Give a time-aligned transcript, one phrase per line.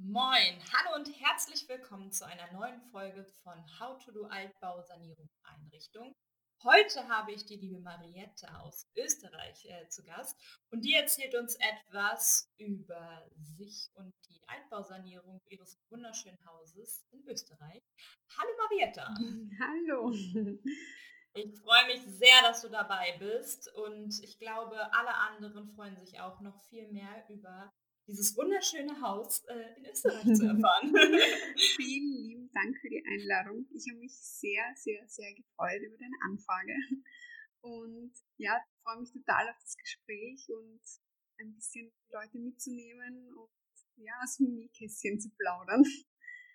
[0.00, 5.28] Moin, hallo und herzlich willkommen zu einer neuen Folge von How to Do Altbau Sanierung
[5.42, 6.14] Einrichtung.
[6.62, 10.40] Heute habe ich die liebe Mariette aus Österreich äh, zu Gast
[10.70, 17.82] und die erzählt uns etwas über sich und die Altbausanierung ihres wunderschönen Hauses in Österreich.
[18.38, 19.02] Hallo Mariette.
[19.60, 20.12] Hallo.
[21.34, 26.20] Ich freue mich sehr, dass du dabei bist und ich glaube, alle anderen freuen sich
[26.20, 27.72] auch noch viel mehr über
[28.08, 30.92] dieses wunderschöne Haus äh, in Österreich zu erfahren.
[31.76, 33.66] Vielen lieben Dank für die Einladung.
[33.70, 36.74] Ich habe mich sehr, sehr, sehr gefreut über deine Anfrage.
[37.60, 40.80] Und ja, freue mich total auf das Gespräch und
[41.40, 43.50] ein bisschen Leute mitzunehmen und
[43.96, 45.84] ja, aus dem Nähkästchen zu plaudern.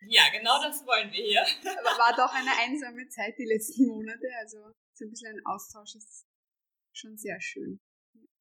[0.08, 1.42] Ja, genau das wollen wir hier.
[1.42, 4.58] Aber war doch eine einsame Zeit die letzten Monate, also
[4.94, 6.26] so ein bisschen ein Austausch ist
[6.94, 7.80] schon sehr schön.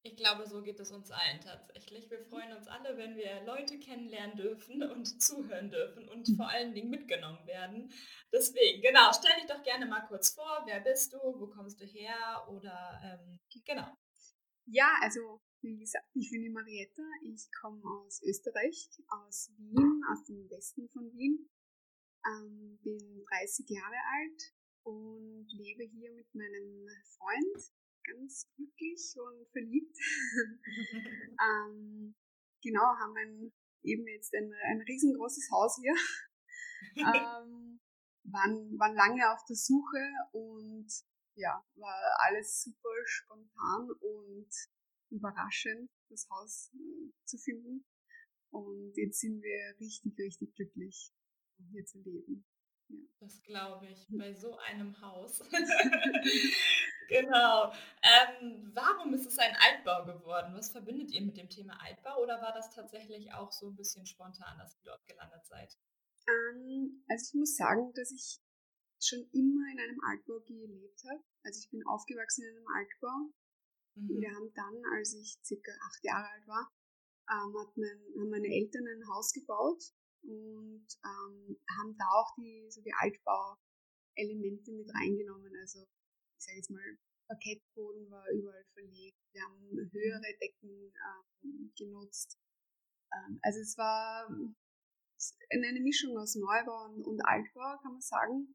[0.04, 2.10] Ich glaube, so geht es uns allen tatsächlich.
[2.10, 6.74] Wir freuen uns alle, wenn wir Leute kennenlernen dürfen und zuhören dürfen und vor allen
[6.74, 7.92] Dingen mitgenommen werden.
[8.32, 10.62] Deswegen, genau, stell dich doch gerne mal kurz vor.
[10.66, 11.18] Wer bist du?
[11.18, 12.48] Wo kommst du her?
[12.50, 13.86] Oder ähm, genau.
[14.66, 17.02] Ja, also wie gesagt, ich bin die Marietta.
[17.22, 21.48] Ich komme aus Österreich, aus Wien, aus dem Westen von Wien.
[22.26, 27.72] Ähm, bin 30 Jahre alt und lebe hier mit meinem Freund
[28.04, 29.96] ganz glücklich und verliebt.
[31.40, 32.14] ähm,
[32.62, 35.94] genau, haben ein, eben jetzt ein, ein riesengroßes Haus hier.
[36.96, 37.80] ähm,
[38.24, 40.88] waren, waren lange auf der Suche und
[41.34, 44.50] ja, war alles super spontan und
[45.10, 47.84] überraschend, das Haus äh, zu finden.
[48.50, 51.12] Und jetzt sind wir richtig, richtig glücklich,
[51.70, 52.44] hier zu leben.
[52.88, 52.98] Ja.
[53.20, 55.40] Das glaube ich, bei so einem Haus.
[57.12, 57.70] Genau.
[58.02, 60.54] Ähm, warum ist es ein Altbau geworden?
[60.54, 64.06] Was verbindet ihr mit dem Thema Altbau oder war das tatsächlich auch so ein bisschen
[64.06, 65.76] spontan, dass ihr dort gelandet seid?
[66.26, 68.40] Ähm, also ich muss sagen, dass ich
[68.98, 71.22] schon immer in einem Altbau gelebt habe.
[71.44, 73.32] Also ich bin aufgewachsen in einem Altbau.
[73.94, 74.20] Mhm.
[74.20, 76.72] Wir haben dann, als ich circa acht Jahre alt war,
[77.28, 79.82] ähm, hat mein, haben meine Eltern ein Haus gebaut
[80.22, 85.52] und ähm, haben da auch die, so die Altbau-Elemente mit reingenommen.
[85.60, 85.86] Also
[86.42, 86.98] ich sage jetzt mal,
[87.28, 89.16] Parkettboden war überall verlegt.
[89.32, 92.36] Wir haben höhere Decken ähm, genutzt.
[93.14, 94.26] Ähm, also es war
[95.50, 98.54] eine Mischung aus Neubau und, und Altbau, kann man sagen.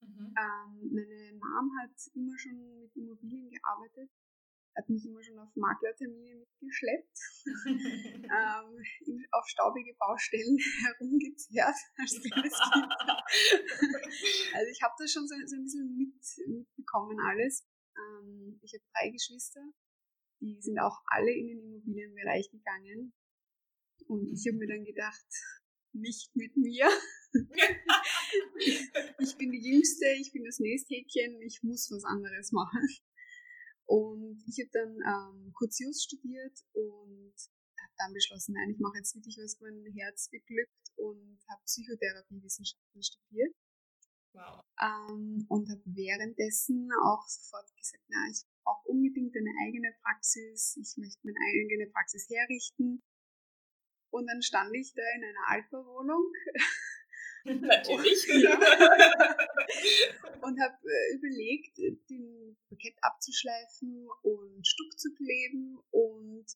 [0.00, 0.34] Mhm.
[0.36, 4.10] Ähm, meine Mom hat immer schon mit Immobilien gearbeitet
[4.76, 7.18] hat mich immer schon auf Maklertermine mitgeschleppt,
[7.66, 12.92] ähm, auf staubige Baustellen herumgezerrt als kleines Kind.
[14.54, 16.14] also ich habe das schon so, so, ein bisschen mit,
[16.48, 17.66] mitbekommen alles.
[17.96, 19.62] Ähm, ich habe drei Geschwister,
[20.40, 23.12] die sind auch alle in den Immobilienbereich gegangen.
[24.06, 25.26] Und ich habe mir dann gedacht,
[25.92, 26.88] nicht mit mir.
[29.18, 32.88] ich bin die Jüngste, ich bin das Nesthäkchen, ich muss was anderes machen.
[33.90, 37.34] Und ich habe dann ähm, kurz Jus studiert und
[37.82, 43.02] habe dann beschlossen, nein, ich mache jetzt wirklich was, mein Herz beglückt und habe Psychotherapiewissenschaften
[43.02, 43.52] studiert.
[44.32, 44.62] Wow.
[44.78, 50.96] Ähm, und habe währenddessen auch sofort gesagt, na, ich brauche unbedingt eine eigene Praxis, ich
[50.96, 53.02] möchte meine eigene Praxis herrichten.
[54.12, 56.30] Und dann stand ich da in einer Altbauwohnung
[57.44, 58.28] Natürlich.
[60.42, 61.78] und habe äh, überlegt,
[62.08, 65.78] den Parkett abzuschleifen und Stuck zu kleben.
[65.90, 66.46] Und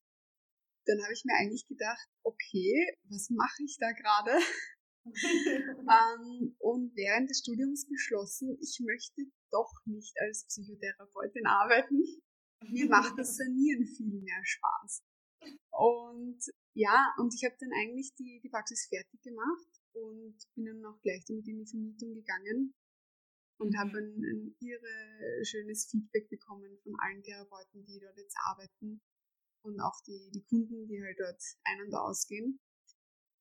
[0.86, 4.38] dann habe ich mir eigentlich gedacht, okay, was mache ich da gerade?
[5.06, 12.02] ähm, und während des Studiums beschlossen, ich möchte doch nicht als Psychotherapeutin arbeiten.
[12.68, 15.02] Mir macht das Sanieren viel mehr Spaß.
[15.70, 16.40] Und
[16.72, 21.00] ja, und ich habe dann eigentlich die, die Praxis fertig gemacht und bin dann auch
[21.02, 22.74] gleich damit in die Vermietung gegangen
[23.58, 23.78] und mhm.
[23.78, 29.00] habe ein, ein irre schönes Feedback bekommen von allen Therapeuten, die dort jetzt arbeiten
[29.64, 32.60] und auch die, die Kunden, die halt dort ein- und ausgehen.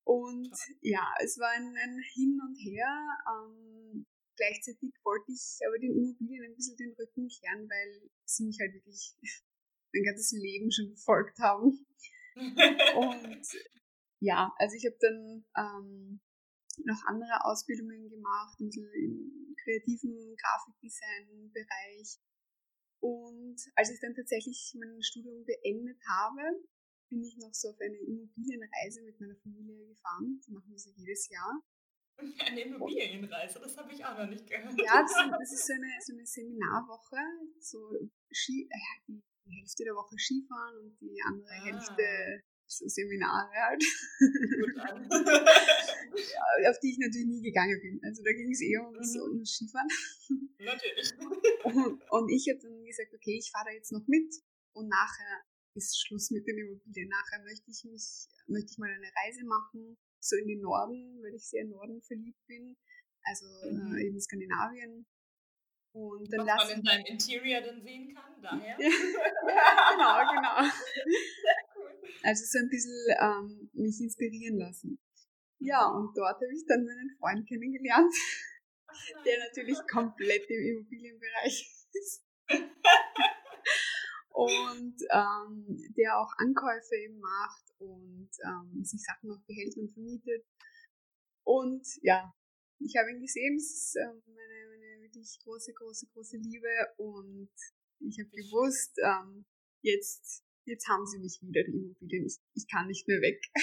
[0.05, 2.87] Und ja, es war ein, ein Hin und Her.
[3.27, 8.57] Ähm, gleichzeitig wollte ich aber den Immobilien ein bisschen den Rücken kehren, weil sie mich
[8.59, 9.15] halt wirklich
[9.93, 11.85] mein ganzes Leben schon verfolgt haben.
[12.35, 13.47] und
[14.19, 16.21] ja, also ich habe dann ähm,
[16.85, 22.19] noch andere Ausbildungen gemacht, ein bisschen im kreativen Grafikdesign-Bereich.
[22.99, 26.41] Und als ich dann tatsächlich mein Studium beendet habe,
[27.09, 30.41] bin ich noch so auf eine Immobilienreise mit meiner Familie gefahren.
[30.47, 31.61] Die machen wir so jedes Jahr.
[32.39, 34.73] Eine Immobilienreise, das habe ich auch noch nicht gehört.
[34.79, 37.17] Ja, das, das ist so eine, so eine Seminarwoche.
[37.59, 37.79] So
[38.31, 41.65] Ski, äh, die, Hälfte der Woche Skifahren und die andere ah.
[41.65, 42.43] Hälfte
[42.77, 43.83] so Seminare halt.
[46.69, 47.99] auf die ich natürlich nie gegangen bin.
[48.03, 49.87] Also da ging es eher um das, um das Skifahren.
[50.59, 51.13] Natürlich.
[51.63, 54.35] Und, und ich habe dann gesagt, okay, ich fahre da jetzt noch mit
[54.73, 55.43] und nachher
[55.75, 57.09] ist Schluss mit den Immobilien.
[57.09, 61.33] Nachher möchte ich mich, möchte ich mal eine Reise machen, so in den Norden, weil
[61.33, 62.75] ich sehr in Norden verliebt bin.
[63.23, 63.95] Also mhm.
[63.95, 65.05] äh, eben Skandinavien.
[65.93, 68.77] Und dann Was man in deinem Interior dann sehen kann, daher.
[68.79, 70.73] ja, genau, genau.
[72.23, 74.99] Also so ein bisschen ähm, mich inspirieren lassen.
[75.59, 76.07] Ja, mhm.
[76.07, 78.13] und dort habe ich dann meinen Freund kennengelernt,
[79.25, 82.25] der natürlich komplett im Immobilienbereich ist.
[84.29, 90.45] und ähm, der auch Ankäufe eben macht und ähm, sich Sachen auch behält und vermietet.
[91.43, 92.33] Und ja,
[92.79, 96.67] ich habe ihn gesehen, das ist ähm, meine, meine wirklich große, große, große Liebe
[96.97, 97.51] und
[97.99, 99.45] ich habe gewusst, ähm,
[99.81, 102.25] jetzt, jetzt haben sie mich wieder, die Immobilien.
[102.25, 103.41] Ich, ich kann nicht mehr weg.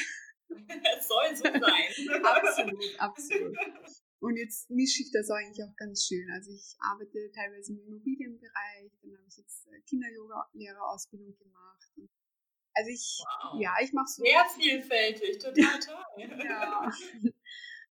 [0.51, 2.25] Es soll so sein.
[2.25, 3.57] absolut, absolut.
[4.19, 6.29] Und jetzt mische ich das eigentlich auch ganz schön.
[6.33, 11.93] Also ich arbeite teilweise im Immobilienbereich, dann habe ich jetzt äh, Kinder-Yoga-Lehrerausbildung gemacht.
[12.75, 13.61] Also ich, wow.
[13.61, 14.23] ja, ich mache so.
[14.25, 16.05] Sehr vielfältig, total toll.
[16.45, 16.91] ja.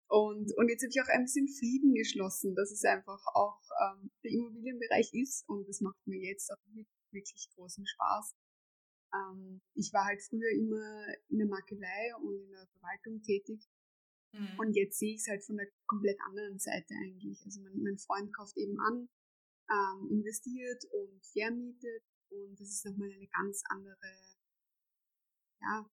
[0.08, 4.10] Und, und jetzt habe ich auch ein bisschen Frieden geschlossen, dass es einfach auch ähm,
[4.22, 6.58] der Immobilienbereich ist und das macht mir jetzt auch
[7.10, 8.34] wirklich großen Spaß.
[9.14, 13.64] Ähm, ich war halt früher immer in der Makelei und in der Verwaltung tätig
[14.32, 14.58] mhm.
[14.58, 17.40] und jetzt sehe ich es halt von der komplett anderen Seite eigentlich.
[17.44, 19.08] Also mein, mein Freund kauft eben an,
[19.70, 24.34] ähm, investiert und vermietet und das ist nochmal eine ganz andere
[25.60, 25.90] ja,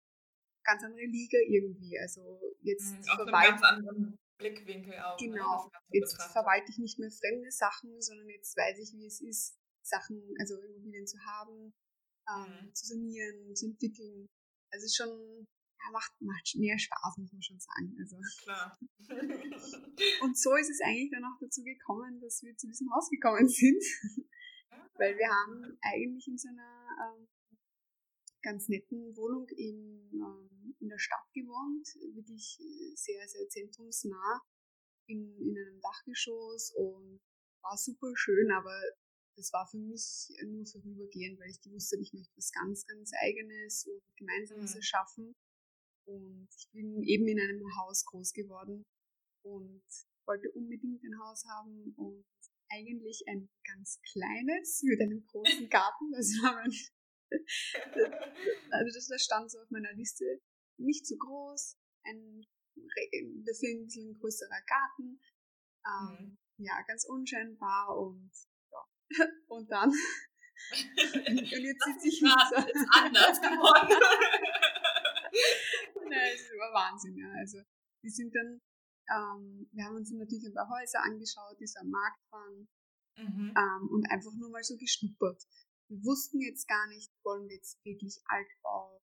[0.64, 1.98] ganz andere Liga irgendwie.
[2.00, 2.22] Also
[2.62, 5.20] jetzt mhm, verwalte ganz anderen Blickwinkel auch.
[5.20, 5.72] Ne, genau.
[5.90, 6.34] Jetzt betrachtet.
[6.34, 10.58] verwalte ich nicht mehr fremde Sachen, sondern jetzt weiß ich, wie es ist, Sachen, also
[10.62, 11.74] Immobilien zu haben,
[12.32, 12.76] ähm, mhm.
[12.76, 14.30] zu sanieren, zu entwickeln.
[14.72, 15.48] Also schon,
[15.80, 17.96] ja, macht, macht mehr Spaß, muss man schon sagen.
[18.00, 18.18] Also.
[18.44, 18.80] Klar.
[20.24, 23.48] und so ist es eigentlich dann auch dazu gekommen, dass wir zu diesem Haus gekommen
[23.48, 23.84] sind.
[24.96, 27.28] Weil wir haben eigentlich in so einer ähm,
[28.42, 32.60] ganz netten Wohnung in, ähm, in der Stadt gewohnt, wirklich
[32.96, 34.42] sehr, sehr zentrumsnah
[35.08, 37.22] in, in einem Dachgeschoss und
[37.62, 38.80] war super schön, aber
[39.36, 43.12] das war für mich nur vorübergehend, weil ich gewusst habe, ich möchte was ganz, ganz
[43.22, 44.78] Eigenes und Gemeinsames mhm.
[44.78, 45.36] erschaffen.
[46.06, 48.84] Und ich bin eben in einem Haus groß geworden
[49.44, 49.84] und
[50.26, 52.26] wollte unbedingt ein Haus haben und
[52.70, 56.12] eigentlich ein ganz kleines mit einem großen Garten.
[56.12, 56.72] Das war mein
[58.72, 60.42] also das, stand so auf meiner Liste.
[60.78, 62.42] Nicht zu groß, ein,
[62.76, 65.20] dafür ein bisschen größerer Garten.
[65.86, 66.38] Ähm, mhm.
[66.58, 68.32] Ja, ganz unscheinbar und.
[69.48, 69.90] Und dann.
[69.92, 69.98] und
[71.38, 72.56] jetzt sitze ich nicht so.
[72.56, 73.90] ist anders geworden.
[76.10, 77.32] Nein, es war Wahnsinn, ja.
[77.40, 77.60] Also,
[78.02, 78.62] wir sind dann,
[79.10, 82.68] ähm, wir haben uns natürlich ein paar Häuser angeschaut, die so am Markt waren.
[83.18, 83.54] Mhm.
[83.58, 85.46] Ähm, und einfach nur mal so geschnuppert
[85.92, 89.02] wir wussten jetzt gar nicht, wollen wir jetzt wirklich Altbau,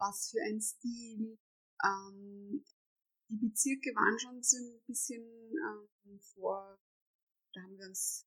[0.00, 1.38] was für ein Stil.
[1.84, 2.64] Ähm,
[3.30, 6.80] die Bezirke waren schon so ein bisschen ähm, vor,
[7.54, 8.25] da haben wir uns,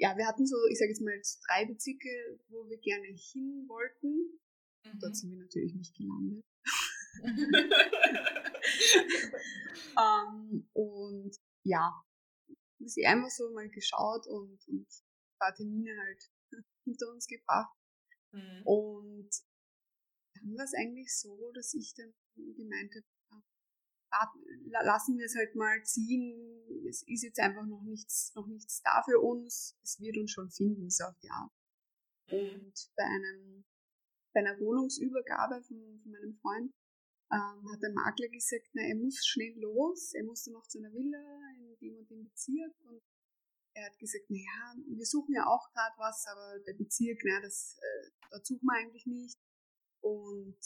[0.00, 4.40] ja, wir hatten so, ich sage jetzt mal drei Bezirke, wo wir gerne hin wollten.
[4.84, 4.98] Mhm.
[4.98, 6.42] Dort sind wir natürlich nicht gelandet.
[10.00, 12.02] ähm, und ja,
[12.78, 16.30] sie einfach so mal geschaut und, und ein paar Termine halt
[16.84, 17.76] hinter uns gebracht.
[18.32, 18.62] Mhm.
[18.64, 19.30] Und
[20.34, 22.14] dann war es eigentlich so, dass ich dann
[22.56, 23.04] gemeint habe,
[24.82, 26.86] lassen wir es halt mal ziehen.
[26.88, 29.78] Es ist jetzt einfach noch nichts, noch nichts da für uns.
[29.82, 31.52] Es wird uns schon finden, Art.
[32.30, 32.66] Mhm.
[32.66, 33.64] Und bei einem,
[34.32, 36.72] bei einer Wohnungsübergabe von, von meinem Freund
[37.32, 40.92] ähm, hat der Makler gesagt, na, er muss schnell los, er musste noch zu einer
[40.92, 41.22] Villa
[41.58, 43.02] in dem und dem Bezirk und
[43.74, 47.78] er hat gesagt, naja, wir suchen ja auch gerade was, aber der Bezirk, na, das,
[47.80, 49.38] äh, dort suchen wir eigentlich nicht.
[50.00, 50.58] Und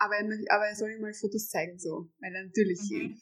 [0.00, 3.20] aber er, aber er soll ihm mal Fotos zeigen, so, weil er natürlich mhm.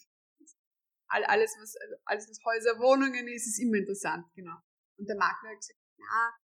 [1.10, 4.56] alles, was, also alles, was Häuser, Wohnungen ist, ist immer interessant, genau.
[4.96, 6.38] Und der Makler hat gesagt, na,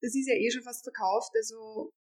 [0.00, 1.92] das ist ja eh schon fast verkauft, also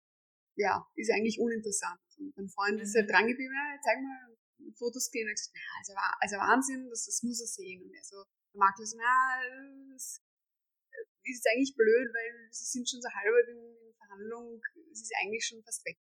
[0.55, 1.99] ja, ist eigentlich uninteressant.
[2.17, 2.83] Und mein Freund mhm.
[2.87, 4.37] ist halt dran geblieben, ja, zeig mal
[4.79, 5.27] Fotos gehen.
[5.27, 5.91] Und er hat gesagt, na, also,
[6.23, 7.83] also Wahnsinn, das, das muss er sehen.
[7.83, 9.43] Und er so, der Makler so, na,
[9.91, 10.23] das
[11.27, 15.45] ist eigentlich blöd, weil sie sind schon so halber in, in Verhandlung, es ist eigentlich
[15.45, 15.99] schon fast weg.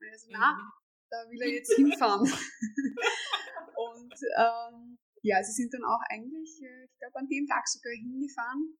[0.00, 0.83] Und er so, na, mhm.
[1.14, 2.26] Da will er jetzt hinfahren.
[3.86, 7.92] und ähm, ja, sie sind dann auch eigentlich, äh, ich glaube, an dem Tag sogar
[7.92, 8.76] hingefahren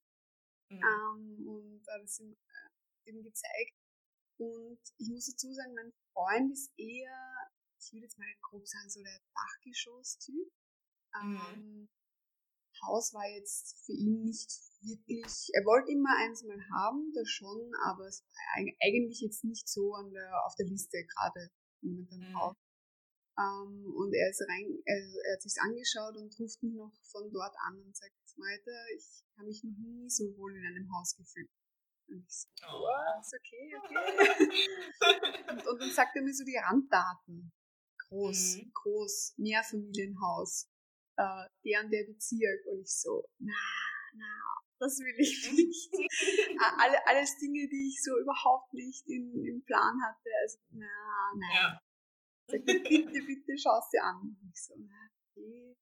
[0.69, 0.83] mhm.
[0.83, 3.79] ähm, und äh, das ihm äh, eben gezeigt.
[4.37, 7.51] Und ich muss dazu sagen, mein Freund ist eher,
[7.81, 10.51] ich würde jetzt mal grob sagen, so der Dachgeschoss-Typ.
[11.23, 11.41] Mhm.
[11.55, 11.89] Ähm,
[12.83, 14.51] Haus war jetzt für ihn nicht
[14.83, 19.69] wirklich, er wollte immer eins mal haben, das schon, aber es war eigentlich jetzt nicht
[19.69, 21.51] so an der, auf der Liste gerade
[21.85, 22.35] momentan Mhm.
[22.35, 22.57] Haus.
[23.39, 27.31] Ähm, und er ist rein, er, er hat sich's angeschaut und ruft mich noch von
[27.33, 31.15] dort an und sagt, Malte, ich habe mich noch nie so wohl in einem Haus
[31.17, 31.51] gefühlt.
[32.09, 32.83] Und ich so, Oh.
[32.83, 33.95] was, okay, okay.
[35.51, 37.53] und, und dann sagt er mir so die Randdaten.
[38.09, 38.71] Groß, Mhm.
[38.75, 40.69] groß, Mehrfamilienhaus,
[41.17, 42.67] äh, der und der Bezirk.
[42.67, 43.53] Und ich so, na,
[44.15, 44.43] na,
[44.81, 45.91] das will ich nicht.
[46.61, 50.31] Ah, Alle, alles Dinge, die ich so überhaupt nicht in, im Plan hatte.
[50.43, 50.87] Also, na,
[51.37, 51.55] nein.
[51.55, 51.81] Ja.
[52.51, 54.21] Sagt er, bitte, bitte, schau es dir an.
[54.21, 55.77] Und ich so, na, okay.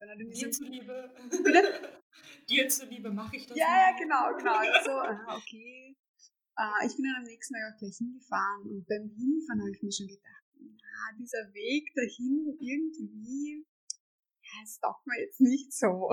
[0.00, 1.14] Dann hat er mir Dir so, zuliebe.
[1.30, 2.02] Bitte?
[2.48, 3.56] Dir zuliebe mache ich das.
[3.56, 3.90] ja, mal.
[3.90, 4.82] ja, genau, genau.
[4.84, 5.96] So, ah, okay.
[6.56, 9.82] Äh, ich bin dann am nächsten Tag auch gleich hingefahren und beim Hinfahren habe ich
[9.82, 13.64] mir schon gedacht, na, dieser Weg dahin irgendwie,
[14.42, 16.10] ja, das taugt mir jetzt nicht so.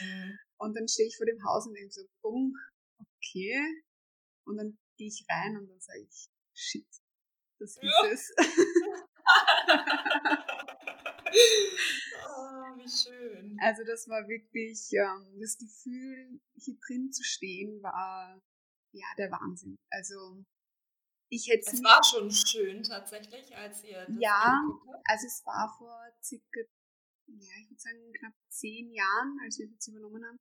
[0.00, 0.38] Mhm.
[0.60, 2.54] Und dann stehe ich vor dem Haus und denke so, bumm,
[2.98, 3.58] okay.
[4.44, 6.86] Und dann gehe ich rein und dann sage ich, shit,
[7.58, 8.10] das ist Ja.
[8.12, 8.32] es.
[12.26, 13.56] oh, wie schön.
[13.62, 18.40] Also das war wirklich, ähm, das Gefühl, hier drin zu stehen, war
[18.92, 19.78] ja der Wahnsinn.
[19.90, 20.44] Also
[21.30, 24.60] ich hätte Es war schon schön tatsächlich, als ihr das Ja.
[25.04, 26.60] also es war vor circa,
[27.28, 30.36] ja, ich würde sagen knapp zehn Jahren, als wir das übernommen haben,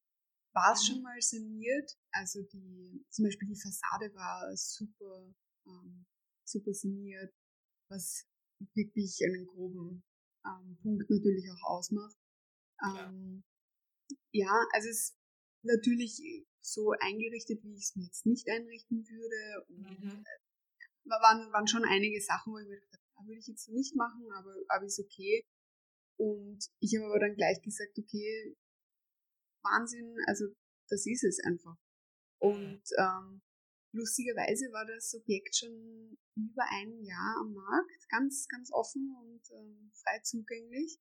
[0.53, 0.93] war es Mhm.
[0.93, 1.97] schon mal saniert.
[2.11, 5.33] Also die, zum Beispiel die Fassade war super,
[5.67, 6.05] ähm,
[6.45, 7.33] super saniert,
[7.89, 8.27] was
[8.75, 10.03] wirklich einen groben
[10.45, 12.17] ähm, Punkt natürlich auch ausmacht.
[12.81, 13.09] Ja.
[13.09, 13.43] Ähm,
[14.31, 15.17] ja, also es ist
[15.63, 16.21] natürlich
[16.61, 19.65] so eingerichtet, wie ich es mir jetzt nicht einrichten würde.
[19.69, 20.23] Und Mhm.
[21.05, 23.69] da waren, waren schon einige Sachen, wo ich mir gedacht habe, ah, würde ich jetzt
[23.69, 25.45] nicht machen, aber, aber ist okay.
[26.17, 28.55] Und ich habe aber dann gleich gesagt, okay,
[29.63, 30.45] Wahnsinn, also
[30.89, 31.77] das ist es einfach.
[32.39, 33.41] Und ähm,
[33.91, 39.91] lustigerweise war das Objekt schon über ein Jahr am Markt, ganz, ganz offen und ähm,
[40.03, 40.99] frei zugänglich.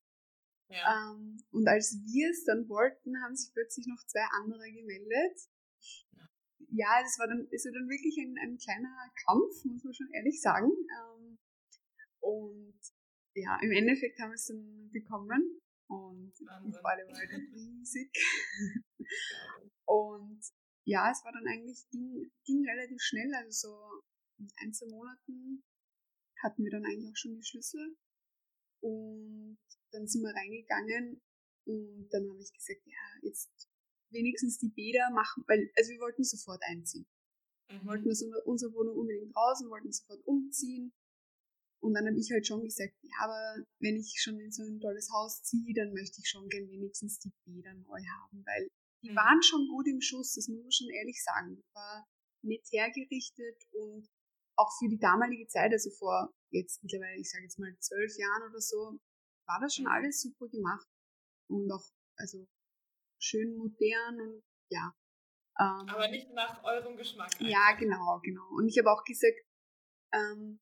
[0.69, 1.13] Ja.
[1.13, 5.39] Ähm, und als wir es dann wollten, haben sich plötzlich noch zwei andere gemeldet.
[6.71, 10.11] Ja, es war dann, es war dann wirklich ein, ein kleiner Kampf, muss man schon
[10.13, 10.69] ehrlich sagen.
[10.69, 11.39] Ähm,
[12.21, 12.79] und
[13.35, 15.61] ja, im Endeffekt haben wir es dann bekommen.
[15.89, 16.73] Und die Wahnsinn.
[16.75, 18.11] Freude war halt riesig.
[19.87, 20.41] Und
[20.85, 24.03] ja, es war dann eigentlich, ging, ging relativ schnell, also so
[24.39, 25.63] in ein, zwei Monaten
[26.43, 27.97] hatten wir dann eigentlich auch schon die Schlüssel.
[28.81, 29.59] Und
[29.91, 31.21] dann sind wir reingegangen
[31.67, 33.51] und dann habe ich gesagt, ja, jetzt
[34.11, 37.07] wenigstens die Bäder machen, weil, also wir wollten sofort einziehen.
[37.71, 38.11] Wir wollten Mhm.
[38.11, 40.93] aus unserer- unserer Wohnung unbedingt raus und wollten sofort umziehen.
[41.81, 44.81] Und dann habe ich halt schon gesagt, ja, aber wenn ich schon in so ein
[44.81, 48.69] tolles Haus ziehe, dann möchte ich schon gern wenigstens die Bäder neu haben, weil
[49.05, 49.17] die Mhm.
[49.17, 51.63] waren schon gut im Schuss, das muss man schon ehrlich sagen.
[51.75, 52.05] War
[52.43, 54.09] nett hergerichtet und
[54.57, 58.51] auch für die damalige Zeit, also vor jetzt mittlerweile, ich sage jetzt mal zwölf Jahren
[58.51, 58.99] oder so,
[59.47, 59.93] war das schon Mhm.
[59.93, 60.87] alles super gemacht.
[61.49, 61.85] Und auch,
[62.17, 62.47] also
[63.21, 64.93] schön modern und ja.
[65.61, 67.31] Ähm, Aber nicht nach eurem Geschmack.
[67.41, 67.81] ja, einfach.
[67.81, 68.49] genau, genau.
[68.57, 69.39] Und ich habe auch gesagt,
[70.13, 70.61] ähm,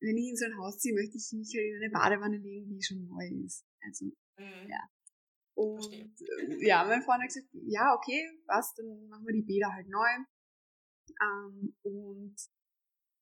[0.00, 2.68] wenn ich in so ein Haus ziehe, möchte ich mich halt in eine Badewanne legen,
[2.74, 3.64] die schon neu ist.
[3.84, 4.06] Also,
[4.38, 4.68] Mhm.
[4.68, 4.80] Ja.
[5.54, 6.58] und Verstehe.
[6.60, 9.88] äh, ja, mein Freund hat gesagt, ja, okay, was, dann machen wir die Bäder halt
[9.88, 10.08] neu.
[11.22, 12.36] Ähm, und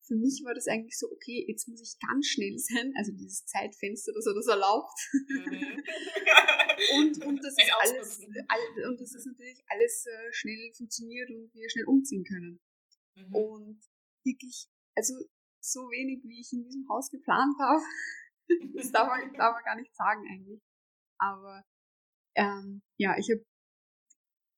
[0.05, 3.45] für mich war das eigentlich so, okay, jetzt muss ich ganz schnell sein, also dieses
[3.45, 4.99] Zeitfenster, das er das erlaubt.
[5.13, 5.81] Mhm.
[6.97, 11.53] Und, und das ist alles, all, und das ist natürlich alles äh, schnell funktioniert und
[11.53, 12.59] wir schnell umziehen können.
[13.15, 13.33] Mhm.
[13.33, 13.81] Und
[14.25, 15.13] wirklich, also
[15.71, 17.83] so wenig, wie ich in diesem Haus geplant habe,
[18.75, 20.61] das darf man, darf man gar nicht sagen eigentlich.
[21.17, 21.63] Aber
[22.35, 23.45] ähm, ja, ich habe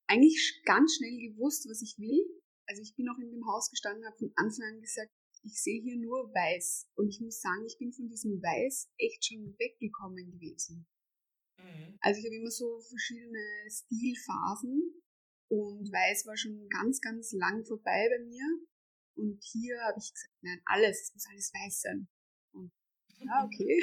[0.08, 2.26] eigentlich ganz schnell gewusst, was ich will.
[2.68, 5.12] Also ich bin auch in dem Haus gestanden, habe von Anfang an gesagt,
[5.44, 6.90] ich sehe hier nur weiß.
[6.96, 10.88] Und ich muss sagen, ich bin von diesem Weiß echt schon weggekommen gewesen.
[11.58, 11.98] Mhm.
[12.02, 15.02] Also ich habe immer so verschiedene Stilphasen
[15.50, 18.44] und Weiß war schon ganz, ganz lang vorbei bei mir.
[19.18, 22.08] Und hier habe ich gesagt, nein, alles, es muss alles weiß sein.
[22.54, 22.72] Und
[23.20, 23.80] ja, okay.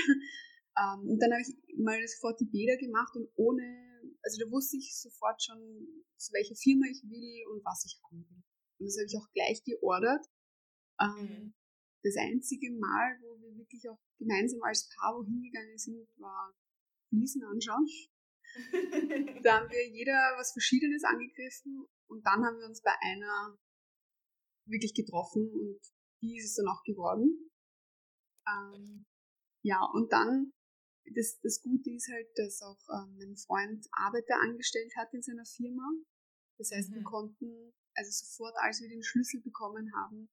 [0.78, 3.64] ähm, und dann habe ich mal sofort die Bäder gemacht und ohne,
[4.22, 5.58] also da wusste ich sofort schon,
[6.16, 8.42] zu welcher Firma ich will und was ich haben will.
[8.78, 10.24] Und das habe ich auch gleich geordert.
[11.00, 11.54] Ähm, Mhm.
[12.04, 16.54] Das einzige Mal, wo wir wirklich auch gemeinsam als Paar wohin gegangen sind, war
[17.08, 17.86] Fliesen anschauen.
[19.42, 23.58] Da haben wir jeder was Verschiedenes angegriffen und dann haben wir uns bei einer
[24.66, 25.80] wirklich getroffen und
[26.22, 27.50] die ist es dann auch geworden.
[28.48, 29.06] Ähm,
[29.62, 30.52] ja, und dann,
[31.14, 35.44] das, das Gute ist halt, dass auch ähm, mein Freund Arbeiter angestellt hat in seiner
[35.44, 35.90] Firma.
[36.58, 36.96] Das heißt, mhm.
[36.96, 40.28] wir konnten, also sofort, als wir den Schlüssel bekommen haben,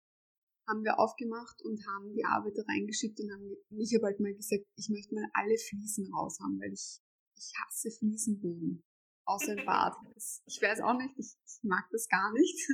[0.67, 4.63] haben wir aufgemacht und haben die Arbeiter reingeschickt und haben, ich habe halt mal gesagt,
[4.77, 6.99] ich möchte mal alle Fliesen raus haben, weil ich,
[7.35, 8.83] ich hasse Fliesenboden.
[9.25, 9.95] Außer im Bad.
[10.45, 12.67] ich weiß auch nicht, ich, ich mag das gar nicht.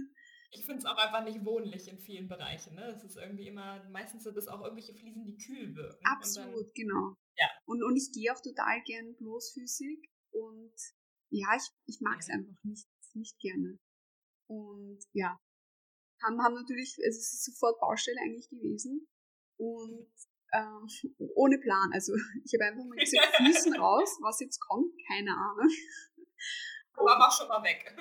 [0.52, 2.76] Ich finde es auch einfach nicht wohnlich in vielen Bereichen.
[2.76, 2.86] Ne?
[2.96, 6.06] Es ist irgendwie immer, meistens sind es auch irgendwelche Fliesen, die kühl wirken.
[6.06, 7.16] Absolut, dann, genau.
[7.36, 7.48] Ja.
[7.66, 10.74] Und, und ich gehe auch total gern bloßfüßig und
[11.30, 12.36] ja, ich, ich mag es ja.
[12.36, 13.78] einfach nicht, nicht gerne.
[14.48, 15.38] Und ja,
[16.24, 19.08] haben, haben natürlich, also es ist sofort Baustelle eigentlich gewesen
[19.58, 20.10] und
[20.52, 20.64] äh,
[21.36, 21.92] ohne Plan.
[21.94, 22.14] Also
[22.46, 25.70] ich habe einfach mal gesagt, Füßen raus, was jetzt kommt, keine Ahnung.
[26.94, 27.96] Aber mach schon mal weg.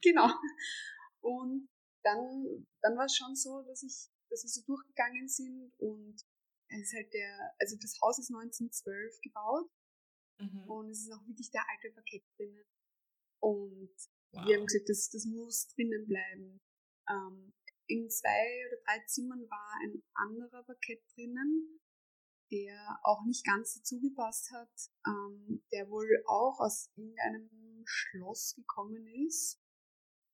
[0.00, 0.30] genau.
[1.20, 1.68] Und
[2.02, 6.16] dann, dann war es schon so, dass ich, dass wir so durchgegangen sind und
[6.70, 9.70] es ist halt der, also das Haus ist 1912 gebaut
[10.38, 10.70] mhm.
[10.70, 12.64] und es ist auch wirklich der alte Parkett drinnen.
[13.40, 13.94] Und
[14.32, 14.46] wow.
[14.46, 16.60] wir haben gesagt, das, das muss drinnen bleiben.
[17.08, 17.54] Ähm,
[17.86, 21.80] in zwei oder drei Zimmern war ein anderer Parkett drinnen,
[22.50, 24.70] der auch nicht ganz dazu gepasst hat,
[25.06, 29.58] ähm, der wohl auch aus irgendeinem Schloss gekommen ist.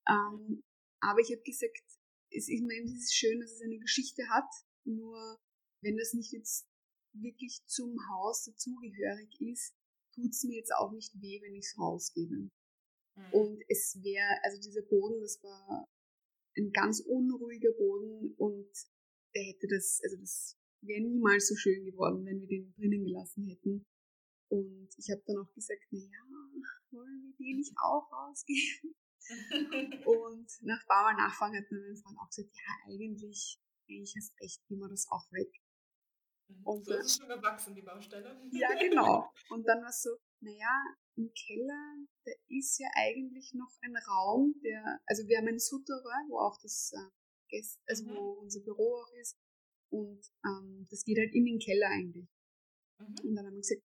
[0.07, 0.63] Ähm,
[1.05, 1.83] aber ich habe gesagt,
[2.31, 4.49] es, ich meine, es ist schön, dass es eine Geschichte hat,
[4.83, 5.39] nur
[5.81, 6.67] wenn das nicht jetzt
[7.13, 9.75] wirklich zum Haus dazugehörig ist,
[10.13, 12.35] tut es mir jetzt auch nicht weh, wenn ich es rausgebe.
[12.35, 12.51] Mhm.
[13.31, 15.87] Und es wäre, also dieser Boden, das war
[16.57, 18.71] ein ganz unruhiger Boden und
[19.35, 23.43] der hätte das, also das wäre niemals so schön geworden, wenn wir den drinnen gelassen
[23.47, 23.85] hätten.
[24.49, 26.23] Und ich habe dann auch gesagt, na ja,
[26.91, 28.95] wollen wir den nicht auch rausgeben?
[30.05, 34.39] Und nach ein paar Mal Nachfragen hat mein Freund auch gesagt, ja, eigentlich, eigentlich hast
[34.39, 35.51] recht, gehen wir das auch weg.
[36.47, 36.63] Mhm.
[36.63, 38.41] Und so ist es schon gewachsen, die Baustelle.
[38.51, 39.31] ja, genau.
[39.49, 44.53] Und dann war es so, naja, im Keller, da ist ja eigentlich noch ein Raum,
[44.63, 47.09] der, also wir haben ein Souterrain, wo auch das äh,
[47.49, 48.15] Gäst, also mhm.
[48.15, 49.37] wo unser Büro auch ist.
[49.91, 52.27] Und ähm, das geht halt in den Keller eigentlich.
[52.99, 53.15] Mhm.
[53.23, 53.83] Und dann haben wir gesagt,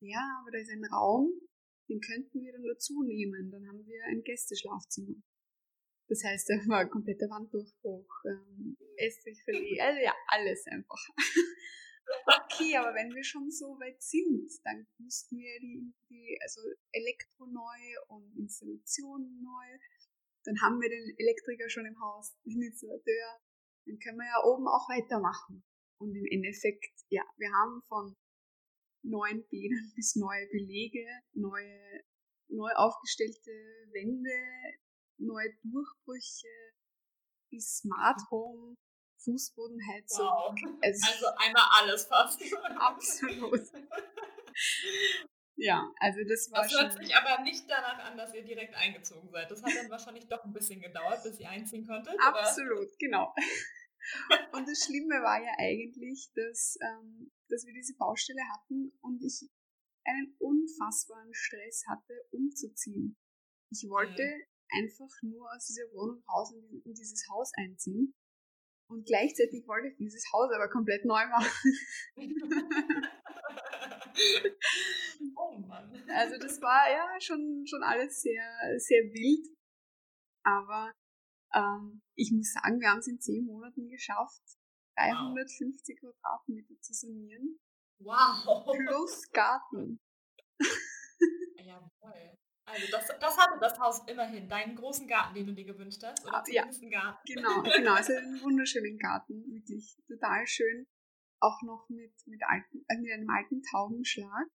[0.00, 1.30] ja, aber da ist ein Raum,
[1.92, 3.50] den könnten wir dann dazu nehmen.
[3.50, 5.16] Dann haben wir ein Gästeschlafzimmer.
[6.08, 11.00] Das heißt, da war ein kompletter Wanddurchbruch, ähm, Estrichfilet, also ja, alles einfach.
[12.26, 16.60] okay, aber wenn wir schon so weit sind, dann müssten wir die, die also
[16.92, 19.78] Elektro neu und Installation neu.
[20.44, 23.40] Dann haben wir den Elektriker schon im Haus, den Installateur.
[23.86, 25.64] Dann können wir ja oben auch weitermachen.
[25.98, 28.16] Und im Endeffekt, ja, wir haben von
[29.02, 32.02] neuen Bädern bis neue Belege, neue,
[32.48, 33.50] neu aufgestellte
[33.92, 34.78] Wände,
[35.18, 36.48] neue Durchbrüche,
[37.50, 38.74] bis Smart Home,
[39.24, 40.26] Fußbodenheizung.
[40.26, 40.54] Wow.
[40.82, 42.42] Also, also einmal alles fast.
[42.78, 43.60] Absolut.
[45.56, 49.30] Ja, also das war Das hört sich aber nicht danach an, dass ihr direkt eingezogen
[49.30, 49.50] seid.
[49.50, 52.16] Das hat dann wahrscheinlich doch ein bisschen gedauert, bis ihr einziehen konntet.
[52.18, 52.96] Absolut, oder?
[52.98, 53.34] genau.
[54.52, 59.48] Und das Schlimme war ja eigentlich, dass, ähm, dass wir diese Baustelle hatten und ich
[60.04, 63.16] einen unfassbaren Stress hatte, umzuziehen.
[63.70, 64.42] Ich wollte mhm.
[64.80, 68.12] einfach nur aus dieser Wohnung raus und in dieses Haus einziehen.
[68.88, 71.72] Und gleichzeitig wollte ich dieses Haus aber komplett neu machen.
[75.36, 75.92] oh Mann.
[76.10, 79.46] Also das war ja schon, schon alles sehr, sehr wild.
[80.44, 80.92] Aber
[81.54, 84.42] ähm, ich muss sagen, wir haben es in zehn Monaten geschafft,
[84.96, 86.12] 350 wow.
[86.12, 87.58] Quadratmeter zu sanieren.
[87.98, 88.66] Wow.
[88.86, 90.00] Plus Garten.
[91.56, 92.38] Jawohl.
[92.64, 96.24] Also das, das hatte das Haus immerhin, deinen großen Garten, den du dir gewünscht hast,
[96.24, 97.20] oder ah, ja, einen Garten.
[97.26, 100.86] Genau, genau, also einen wunderschönen Garten, wirklich total schön.
[101.40, 104.46] Auch noch mit, mit, alten, äh, mit einem alten Taubenschlag.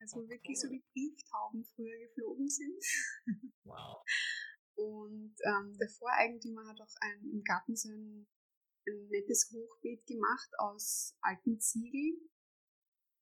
[0.00, 2.84] Also oh, wirklich so wie Brieftauben früher geflogen sind.
[3.64, 4.02] Wow.
[4.76, 8.26] Und ähm, der Voreigentümer hat auch ein, im Garten so ein,
[8.86, 12.28] ein nettes Hochbeet gemacht aus alten Ziegeln.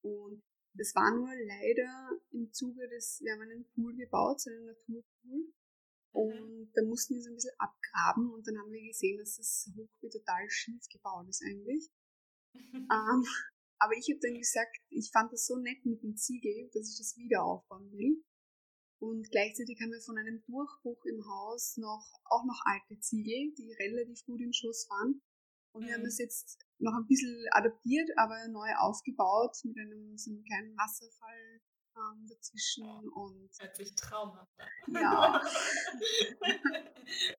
[0.02, 0.42] Und
[0.74, 5.12] das war nur leider im Zuge des, wir haben einen Pool gebaut, so einen Naturpool.
[5.24, 5.54] Mhm.
[6.12, 9.70] Und da mussten wir so ein bisschen abgraben und dann haben wir gesehen, dass das
[9.76, 11.90] Hochbeet total schief gebaut ist eigentlich.
[12.74, 13.24] ähm,
[13.78, 16.98] aber ich habe dann gesagt, ich fand das so nett mit dem Ziegel, dass ich
[16.98, 18.22] das wieder aufbauen will.
[19.00, 23.72] Und gleichzeitig haben wir von einem Durchbruch im Haus noch, auch noch alte Ziegel, die
[23.74, 25.20] relativ gut in Schuss waren.
[25.74, 26.06] Und wir haben mhm.
[26.06, 31.60] das jetzt noch ein bisschen adaptiert, aber neu aufgebaut mit einem so einem kleinen Wasserfall
[31.96, 33.50] ähm, dazwischen und.
[33.58, 34.68] Hört sich traumhaft an.
[34.94, 35.42] Ja.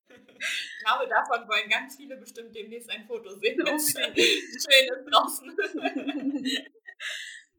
[0.10, 3.62] ich glaube, davon wollen ganz viele bestimmt demnächst ein Foto sehen.
[3.62, 3.86] Unbedingt.
[3.88, 5.58] Schön ist draußen.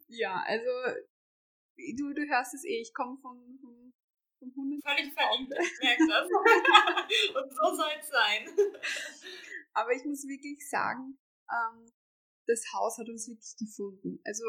[0.08, 0.70] ja, also
[1.96, 3.85] du, du hörst es eh, ich komme von, von,
[4.38, 4.80] von Hunden.
[4.82, 6.28] Völlig verliebt, ich merke das.
[7.42, 8.48] und so soll es sein.
[9.72, 11.18] Aber ich muss wirklich sagen,
[11.50, 11.86] ähm,
[12.46, 14.20] das Haus hat uns wirklich gefunden.
[14.24, 14.44] Also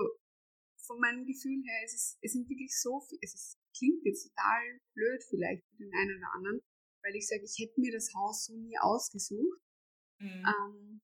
[0.85, 4.29] von meinem Gefühl her, es, ist, es sind wirklich so viel, es ist, klingt jetzt
[4.29, 6.61] total blöd vielleicht für den einen oder anderen,
[7.03, 9.61] weil ich sage, ich hätte mir das Haus so nie ausgesucht.
[10.19, 10.45] Mhm.
[10.45, 11.01] Ähm,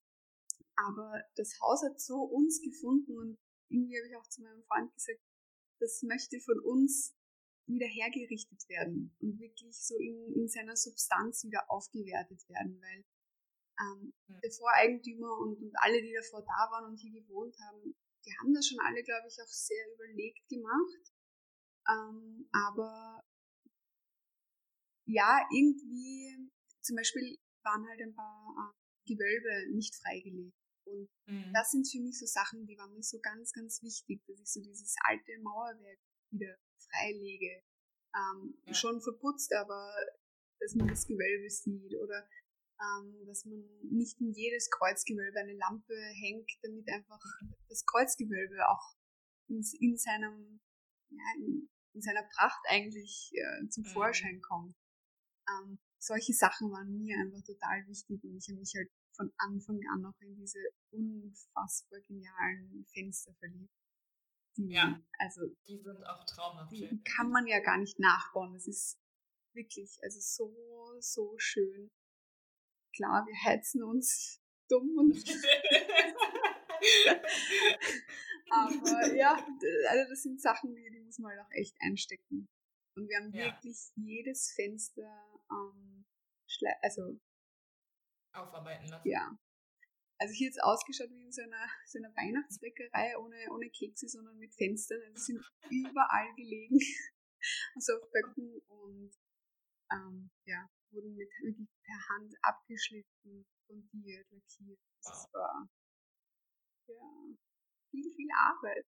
[0.76, 3.38] aber das Haus hat so uns gefunden und
[3.70, 5.20] irgendwie habe ich auch zu meinem Freund gesagt,
[5.80, 7.14] das möchte von uns
[7.66, 13.06] wieder hergerichtet werden und wirklich so in, in seiner Substanz wieder aufgewertet werden, weil
[13.80, 14.40] ähm, mhm.
[14.44, 17.96] der Voreigentümer und, und alle, die davor da waren und hier gewohnt haben,
[18.26, 21.12] die haben das schon alle, glaube ich, auch sehr überlegt gemacht.
[21.90, 23.24] Ähm, aber
[25.06, 26.50] ja, irgendwie,
[26.82, 30.58] zum Beispiel waren halt ein paar äh, Gewölbe nicht freigelegt.
[30.86, 31.52] Und mhm.
[31.54, 34.52] das sind für mich so Sachen, die waren mir so ganz, ganz wichtig, dass ich
[34.52, 36.00] so dieses alte Mauerwerk
[36.32, 36.56] wieder
[36.90, 37.64] freilege.
[38.16, 38.74] Ähm, ja.
[38.74, 39.94] Schon verputzt, aber
[40.60, 42.28] dass man das Gewölbe sieht oder
[42.80, 47.22] ähm, dass man nicht in jedes Kreuzgewölbe eine Lampe hängt, damit einfach
[47.70, 48.96] das Kreuzgewölbe auch
[49.48, 50.60] in, in seinem,
[51.10, 53.90] ja, in, in, seiner Pracht eigentlich äh, zum mhm.
[53.90, 54.76] Vorschein kommt.
[55.50, 59.80] Ähm, solche Sachen waren mir einfach total wichtig und ich habe mich halt von Anfang
[59.94, 60.60] an auch in diese
[60.92, 63.72] unfassbar genialen Fenster verliebt.
[64.58, 66.72] Die, ja, also die sind auch traumhaft.
[66.72, 68.54] Die kann man ja gar nicht nachbauen.
[68.54, 69.00] Das ist
[69.54, 71.92] wirklich, also so, so schön
[72.94, 74.40] klar, wir heizen uns
[74.70, 75.16] dumm und.
[78.50, 82.48] Aber ja, also das sind Sachen, die, die muss man halt auch echt einstecken.
[82.96, 83.46] Und wir haben ja.
[83.46, 86.06] wirklich jedes Fenster ähm,
[86.84, 87.20] also
[88.34, 89.10] aufarbeiten lassen.
[89.10, 89.36] Ja.
[90.24, 94.38] Also hier jetzt ausgeschaut wie in so einer, so einer Weihnachtsbäckerei ohne, ohne Kekse, sondern
[94.38, 95.02] mit Fenstern.
[95.04, 96.80] Also sind überall gelegen.
[97.76, 99.12] also auf Böcken und
[99.92, 104.80] ähm, ja, wurden mit wirklich per Hand abgeschliffen, fundiert, lackiert.
[105.02, 105.68] Das war
[106.88, 107.36] ja
[107.94, 108.86] viel, viel Arbeit.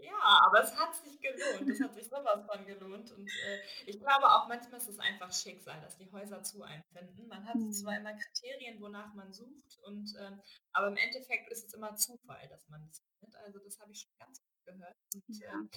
[0.00, 1.68] Ja, aber es hat sich gelohnt.
[1.68, 3.12] Es hat sich sowas von gelohnt.
[3.12, 6.82] Und äh, ich glaube auch manchmal ist es einfach Schicksal, dass die Häuser zu einem
[6.92, 7.28] finden.
[7.28, 7.72] Man hat mhm.
[7.72, 10.40] zwar immer Kriterien, wonach man sucht, und ähm,
[10.72, 13.36] aber im Endeffekt ist es immer Zufall, dass man es findet.
[13.36, 14.96] Also das habe ich schon ganz gehört.
[15.14, 15.48] Und, ja.
[15.48, 15.68] äh,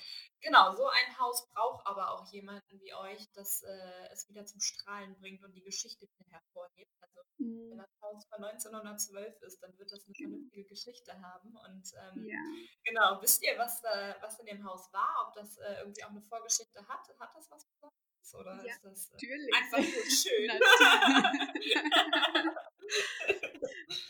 [0.42, 4.60] genau, so ein Haus braucht aber auch jemanden wie euch, das äh, es wieder zum
[4.60, 6.92] Strahlen bringt und die Geschichte wieder hervorhebt.
[7.02, 7.70] Also mhm.
[7.72, 10.30] wenn das Haus von 1912 ist, dann wird das eine genau.
[10.30, 11.56] vernünftige Geschichte haben.
[11.56, 12.42] Und ähm, ja.
[12.84, 15.28] genau, wisst ihr, was, äh, was in dem Haus war?
[15.28, 17.08] Ob das äh, irgendwie auch eine Vorgeschichte hat?
[17.20, 18.00] Hat das was Besonderes?
[18.34, 20.52] Oder ja, ist das äh, einfach nur schön?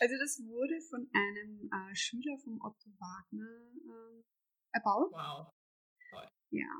[0.00, 4.24] also das wurde von einem äh, Schüler von Otto Wagner ähm,
[4.72, 5.12] erbaut.
[5.12, 5.52] Wow.
[6.10, 6.28] Toll.
[6.50, 6.72] Ja.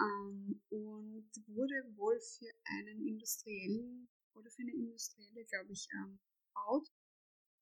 [0.00, 6.88] Ähm, und wurde wohl für einen industriellen oder für eine industrielle, glaube ich, ähm, gebaut,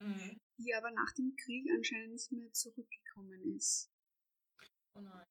[0.00, 0.40] mhm.
[0.58, 3.90] die aber nach dem Krieg anscheinend nicht mehr zurückgekommen ist.
[4.94, 5.26] Oh nein.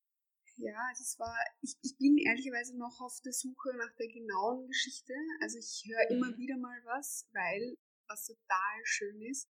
[0.58, 4.68] Ja, also es war, ich, ich bin ehrlicherweise noch auf der Suche nach der genauen
[4.68, 5.14] Geschichte.
[5.42, 6.16] Also ich höre mhm.
[6.16, 9.50] immer wieder mal was, weil was total schön ist,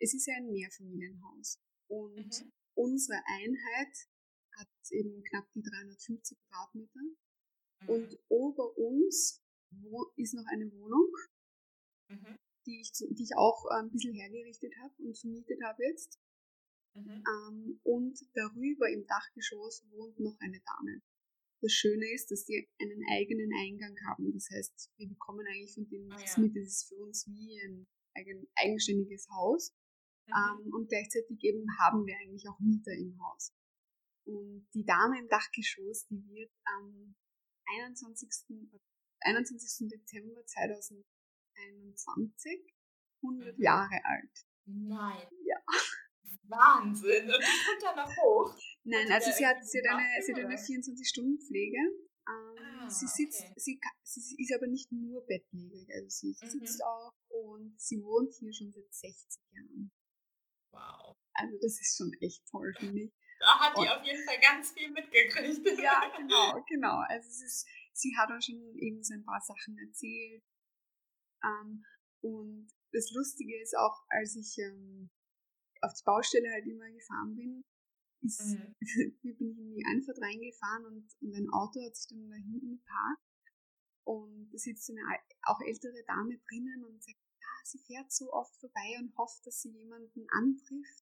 [0.00, 1.60] es ist ja ein Mehrfamilienhaus.
[1.88, 2.52] Und mhm.
[2.74, 3.94] unsere Einheit
[4.84, 7.00] hat eben knapp die 350 Quadratmeter.
[7.82, 7.88] Mhm.
[7.88, 11.10] Und ober uns wo, ist noch eine Wohnung,
[12.08, 12.38] mhm.
[12.66, 16.20] die, ich, die ich auch äh, ein bisschen hergerichtet habe und vermietet habe jetzt.
[16.94, 17.24] Mhm.
[17.26, 21.02] Ähm, und darüber im Dachgeschoss wohnt noch eine Dame.
[21.60, 24.32] Das Schöne ist, dass die einen eigenen Eingang haben.
[24.32, 26.46] Das heißt, wir bekommen eigentlich von denen nichts ah, ja.
[26.46, 26.56] mit.
[26.56, 29.74] Das ist für uns wie ein eigen, eigenständiges Haus.
[30.28, 30.34] Mhm.
[30.34, 33.52] Ähm, und gleichzeitig eben haben wir eigentlich auch Mieter im Haus.
[34.26, 37.14] Und die Dame im Dachgeschoss, die wird am
[37.66, 38.28] 21.
[39.20, 39.88] 21.
[39.88, 42.74] Dezember 2021
[43.22, 43.62] 100 mhm.
[43.62, 44.46] Jahre alt.
[44.66, 45.28] Nein.
[45.44, 45.56] Ja.
[46.48, 47.24] Wahnsinn.
[47.24, 48.56] Und die kommt dann noch hoch.
[48.84, 51.78] Nein, also sie hat, sie hat eine, sie hat eine 24-Stunden-Pflege.
[52.26, 53.52] Ähm, ah, sie sitzt, okay.
[53.56, 53.80] sie,
[54.20, 56.48] sie ist aber nicht nur bettlägerig, also sie, mhm.
[56.48, 59.92] sitzt auch und sie wohnt hier schon seit 60 Jahren.
[60.72, 61.18] Wow.
[61.34, 63.12] Also das ist schon echt toll, finde ich.
[63.44, 65.78] Da hat die auf jeden Fall ganz viel mitgekriegt.
[65.78, 66.98] Ja, genau, genau.
[67.08, 70.42] Also ist, sie hat uns schon eben so ein paar Sachen erzählt.
[71.44, 71.84] Ähm,
[72.22, 75.10] und das Lustige ist auch, als ich ähm,
[75.82, 77.64] auf die Baustelle halt immer gefahren bin,
[78.22, 78.74] ist, mhm.
[79.22, 82.78] bin ich in die Einfahrt reingefahren und, und ein Auto hat sich dann da hinten
[82.78, 83.22] geparkt
[84.04, 85.02] und da sitzt eine
[85.42, 89.60] auch ältere Dame drinnen und sagt, ja, sie fährt so oft vorbei und hofft, dass
[89.60, 91.03] sie jemanden antrifft,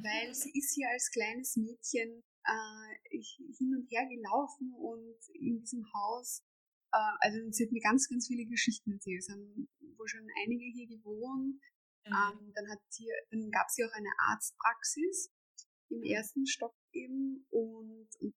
[0.00, 3.18] weil sie ist hier als kleines Mädchen äh,
[3.58, 6.42] hin und her gelaufen und in diesem Haus,
[6.92, 9.20] äh, also sie hat mir ganz, ganz viele Geschichten erzählt.
[9.20, 11.60] Es haben wohl schon einige hier gewohnt.
[12.06, 12.12] Mhm.
[12.12, 15.30] Ähm, dann hat hier, dann gab es hier auch eine Arztpraxis
[15.90, 16.04] im mhm.
[16.04, 18.34] ersten Stock eben und, und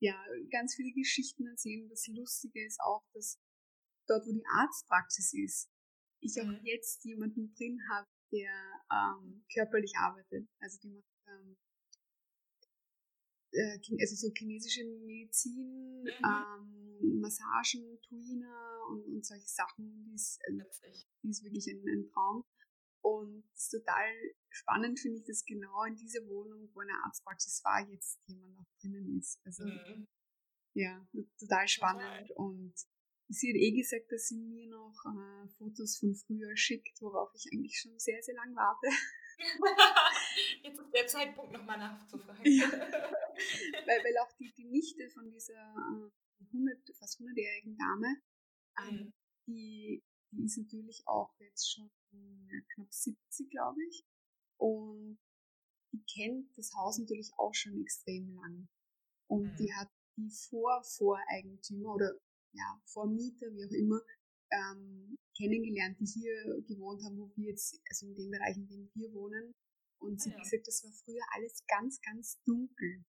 [0.00, 1.88] ja, ganz viele Geschichten erzählen.
[1.88, 3.38] Das Lustige ist auch, dass
[4.08, 5.70] dort, wo die Arztpraxis ist,
[6.20, 6.60] ich auch mhm.
[6.64, 8.52] jetzt jemanden drin habe, der
[8.92, 10.48] ähm, körperlich arbeitet.
[10.60, 11.56] Also die macht ähm,
[13.52, 16.10] äh, also so chinesische Medizin, mhm.
[16.24, 22.10] ähm, Massagen, Tuina und, und solche Sachen, die ist, äh, die ist wirklich ein, ein
[22.12, 22.44] Traum.
[23.02, 24.10] Und ist total
[24.50, 28.66] spannend, finde ich, dass genau in dieser Wohnung, wo eine Arztpraxis war, jetzt jemand noch
[28.80, 29.40] drinnen ist.
[29.44, 30.08] Also, mhm.
[30.74, 31.06] ja,
[31.38, 32.28] total spannend.
[32.28, 32.36] Total.
[32.36, 32.74] Und
[33.28, 37.46] sie hat eh gesagt, dass sie mir noch äh, Fotos von früher schickt, worauf ich
[37.52, 38.88] eigentlich schon sehr, sehr lang warte.
[40.62, 42.40] Jetzt ist der Zeitpunkt, nochmal nachzufragen.
[42.44, 42.70] Ja.
[42.70, 48.16] weil, weil auch die, die Nichte von dieser äh, 100, fast 100-jährigen Dame,
[48.82, 49.12] ähm, mhm.
[49.46, 54.04] die, die ist natürlich auch jetzt schon ja, knapp 70, glaube ich.
[54.58, 55.18] Und
[55.92, 58.68] die kennt das Haus natürlich auch schon extrem lang.
[59.28, 59.56] Und mhm.
[59.56, 62.14] die hat die Vor-Voreigentümer oder
[62.56, 64.00] ja, Vormieter, wie auch immer,
[64.50, 68.90] ähm, kennengelernt, die hier gewohnt haben, wo wir jetzt, also in dem Bereich, in dem
[68.94, 69.54] wir wohnen.
[69.98, 70.38] Und sie ah, ja.
[70.38, 73.04] hat gesagt, das war früher alles ganz, ganz dunkel.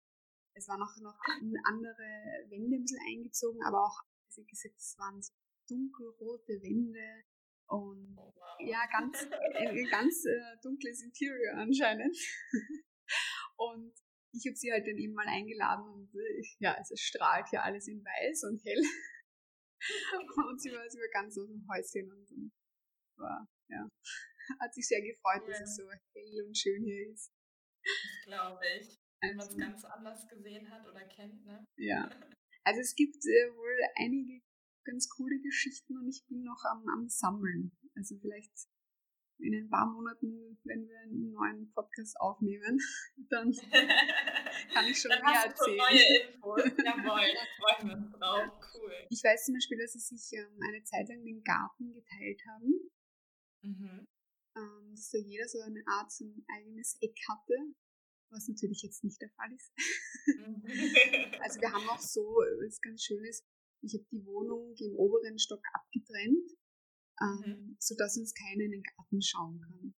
[0.55, 1.19] Es waren auch noch
[1.65, 2.07] andere
[2.49, 5.33] Wände ein bisschen eingezogen, aber auch, sie hat gesagt, es waren so
[5.67, 7.23] dunkelrote Wände
[7.67, 8.57] und oh, wow.
[8.59, 12.15] ja, ganz, ein ganz äh, dunkles Interior anscheinend.
[13.57, 13.93] und
[14.31, 17.87] ich habe sie halt dann eben mal eingeladen und äh, ja, es strahlt ja alles
[17.87, 18.81] in weiß und hell.
[20.49, 22.51] Und sie war, sie war ganz so im Häuschen und, und
[23.17, 23.87] war, ja,
[24.59, 25.49] hat sich sehr gefreut, ja.
[25.49, 27.31] dass es so hell und schön hier ist.
[27.83, 28.97] Das glaube ich.
[29.21, 31.65] Wenn man es also ganz anders gesehen hat oder kennt, ne?
[31.77, 32.09] Ja.
[32.67, 34.41] Also es gibt äh, wohl einige
[34.85, 37.77] ganz coole Geschichten und ich bin noch am, am Sammeln.
[37.95, 38.51] Also vielleicht
[39.39, 42.79] in ein paar Monaten, wenn wir einen neuen Podcast aufnehmen,
[43.29, 43.51] dann
[44.73, 45.77] kann ich schon dann mehr erzählen.
[45.77, 46.01] neue
[46.33, 46.63] Infos.
[46.63, 48.51] Jawohl, da freuen wir uns drauf.
[48.73, 48.93] Cool.
[49.09, 52.91] Ich weiß zum Beispiel, dass sie sich ähm, eine Zeit lang den Garten geteilt haben.
[53.61, 54.07] Mhm.
[54.57, 57.53] Ähm, dass da jeder so eine Art so ein eigenes Eck hatte,
[58.29, 59.71] was natürlich jetzt nicht der Fall ist.
[60.27, 60.63] Mhm.
[61.41, 63.45] also wir haben auch so, was ganz schön ist,
[63.81, 66.51] ich habe die Wohnung im oberen Stock abgetrennt
[67.21, 67.77] ähm, mhm.
[67.79, 69.95] sodass uns keiner in den Garten schauen kann.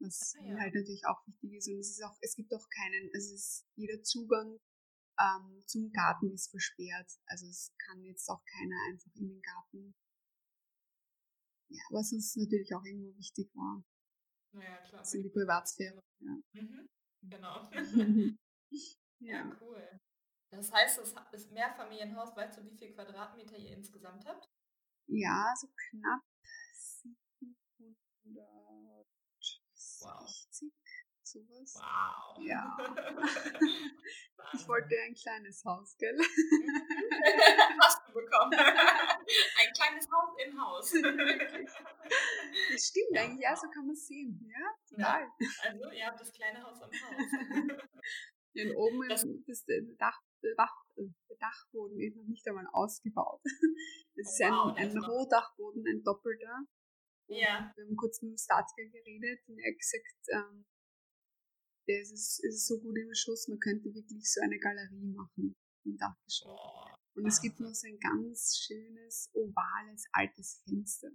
[0.00, 0.58] Was ah, ja.
[0.58, 1.68] halt natürlich auch wichtig ist.
[1.68, 4.58] Und es ist auch, es gibt auch keinen, also es ist, jeder Zugang
[5.20, 7.10] ähm, zum Garten ist versperrt.
[7.26, 9.94] Also es kann jetzt auch keiner einfach in den Garten.
[11.68, 13.84] Ja, was uns natürlich auch irgendwo wichtig war.
[14.52, 15.02] Naja, klar.
[15.02, 16.02] Das sind die Privatsphäre.
[16.20, 16.36] Ja.
[16.52, 16.88] Mhm.
[17.22, 17.70] Genau.
[19.20, 19.36] ja.
[19.36, 20.00] ja, cool.
[20.50, 20.98] Das heißt,
[21.32, 22.34] ist Mehrfamilienhaus.
[22.34, 24.48] Weißt du, wie viel Quadratmeter ihr insgesamt habt?
[25.12, 26.22] Ja, so knapp
[30.00, 30.72] 160,
[31.22, 31.74] sowas.
[31.76, 32.38] Wow.
[32.42, 32.76] Ja.
[34.54, 36.18] ich wollte ein kleines Haus, gell?
[37.80, 38.52] Hast du bekommen.
[38.52, 40.92] Ein kleines Haus im Haus.
[42.72, 44.44] Das stimmt ja, eigentlich, ja, so kann man es sehen.
[44.50, 45.22] Ja, total.
[45.22, 47.80] Ja, also, ihr habt das kleine Haus am Haus.
[48.56, 49.64] Und oben das, das
[49.96, 50.20] Dach,
[50.56, 53.42] Dach, der Dachboden ist noch nicht einmal ausgebaut.
[54.16, 56.66] Das ist wow, ein, ein Rohdachboden, ein doppelter.
[57.28, 57.72] Ja.
[57.74, 60.66] Wir haben kurz mit dem Statiker geredet und er hat gesagt, ähm,
[61.88, 65.96] der ist, ist so gut im Schuss, man könnte wirklich so eine Galerie machen im
[65.96, 66.98] Dachgeschoss.
[67.14, 71.10] Und es gibt noch so ein ganz schönes, ovales, altes Fenster.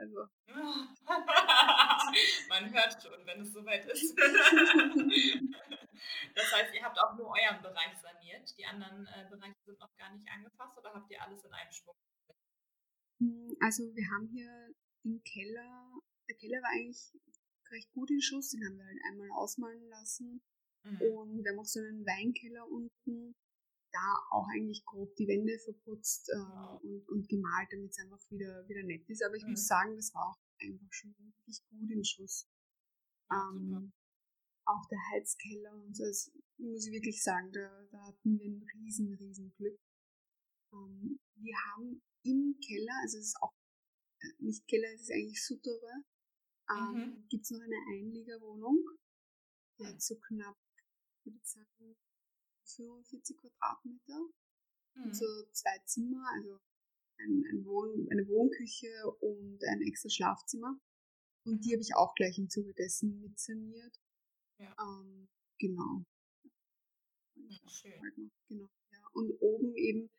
[0.00, 0.24] Also.
[2.48, 4.16] Man hört schon, wenn es soweit ist.
[6.34, 8.56] das heißt, ihr habt auch nur euren Bereich saniert.
[8.56, 11.70] Die anderen äh, Bereiche sind noch gar nicht angefasst oder habt ihr alles in einem
[11.70, 11.94] Schwung?
[13.20, 14.72] Hm, also wir haben hier
[15.04, 17.12] den Keller, der Keller war eigentlich
[17.70, 20.40] recht gut in Schuss, den haben wir halt einmal ausmalen lassen.
[20.84, 21.02] Mhm.
[21.02, 23.34] Und wir haben auch so einen Weinkeller unten,
[23.92, 28.68] da auch eigentlich grob die Wände verputzt äh, und, und gemalt, damit es einfach wieder,
[28.68, 29.22] wieder nett ist.
[29.24, 29.50] Aber ich mhm.
[29.50, 32.48] muss sagen, das war auch einfach schon wirklich gut in Schuss.
[33.32, 33.92] Ähm,
[34.66, 38.62] auch der Heizkeller und so, das muss ich wirklich sagen, da, da hatten wir ein
[38.74, 39.80] riesen, riesen Glück.
[40.72, 43.54] Ähm, wir haben im Keller, also es ist auch
[44.38, 46.04] nicht Keller, es ist eigentlich Suttere,
[46.70, 47.28] ähm, mhm.
[47.28, 48.78] gibt es noch eine Einliegerwohnung.
[49.78, 50.56] Die hat so knapp
[51.24, 51.96] würde ich sagen,
[52.76, 54.20] 45 Quadratmeter.
[54.94, 55.14] Mhm.
[55.14, 56.60] So zwei Zimmer, also
[57.18, 58.88] ein, ein Wohn-, eine Wohnküche
[59.20, 60.78] und ein extra Schlafzimmer.
[61.44, 64.00] Und die habe ich auch gleich im Zuge dessen mit saniert.
[64.58, 64.74] Ja.
[64.78, 65.28] Ähm,
[65.58, 66.04] genau.
[67.34, 68.30] Ja, schön.
[68.48, 68.68] Genau.
[68.92, 68.98] Ja.
[69.14, 70.10] Und oben eben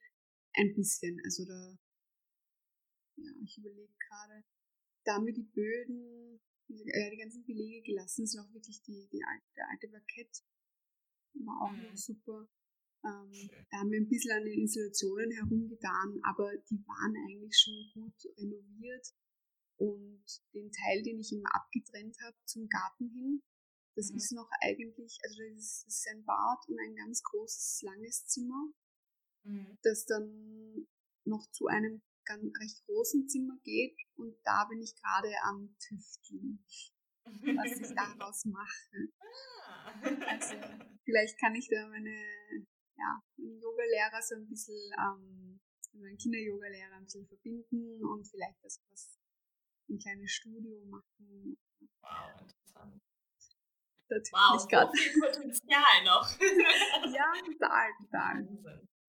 [0.53, 1.77] ein bisschen, also da,
[3.17, 4.43] ja, ich überlege gerade,
[5.05, 9.45] da wir die Böden, ja, die ganzen Belege gelassen, sind auch wirklich die, die alte,
[9.55, 10.43] der alte Parkett,
[11.35, 11.95] war auch noch Mhm.
[11.97, 12.47] super.
[13.03, 17.89] Ähm, da haben wir ein bisschen an den Installationen herumgetan, aber die waren eigentlich schon
[17.93, 19.07] gut renoviert.
[19.77, 23.41] Und den Teil, den ich immer abgetrennt habe zum Garten hin,
[23.95, 24.17] das Mhm.
[24.17, 28.25] ist noch eigentlich, also das ist, das ist ein Bad und ein ganz großes, langes
[28.27, 28.71] Zimmer,
[29.43, 29.77] Mhm.
[29.81, 30.87] das dann
[31.25, 33.97] noch zu einem ganz recht großen Zimmer geht.
[34.15, 36.63] Und da bin ich gerade am Tüfteln,
[37.25, 39.09] was ich daraus mache.
[39.65, 39.99] Ah.
[40.27, 40.55] Also,
[41.03, 42.13] Vielleicht kann ich da meine,
[42.97, 45.59] ja, meinen Yoga-Lehrer so ein bisschen, ähm,
[45.93, 49.17] meinen Kinder-Yoga-Lehrer ein bisschen verbinden und vielleicht das was,
[49.89, 51.57] ein kleines Studio machen.
[52.01, 53.01] wow, interessant.
[54.07, 54.91] Da tüftel Wow, ich so gerade.
[54.97, 56.29] viel Potenzial noch.
[57.15, 58.47] Ja, total, total.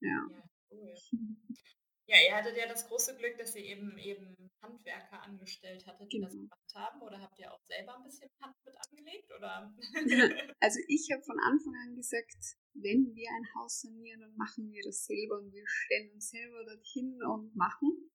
[0.00, 0.28] Ja.
[0.28, 0.94] Ja, cool.
[2.06, 6.20] Ja, ihr hattet ja das große Glück, dass ihr eben eben Handwerker angestellt hattet, die
[6.20, 6.42] das Genau.
[6.42, 7.02] gemacht haben.
[7.02, 9.30] Oder habt ihr auch selber ein bisschen Hand mit angelegt?
[9.36, 9.74] Oder?
[10.60, 14.82] Also ich habe von Anfang an gesagt, wenn wir ein Haus sanieren, dann machen wir
[14.84, 18.10] das selber und wir stellen uns selber dorthin und machen.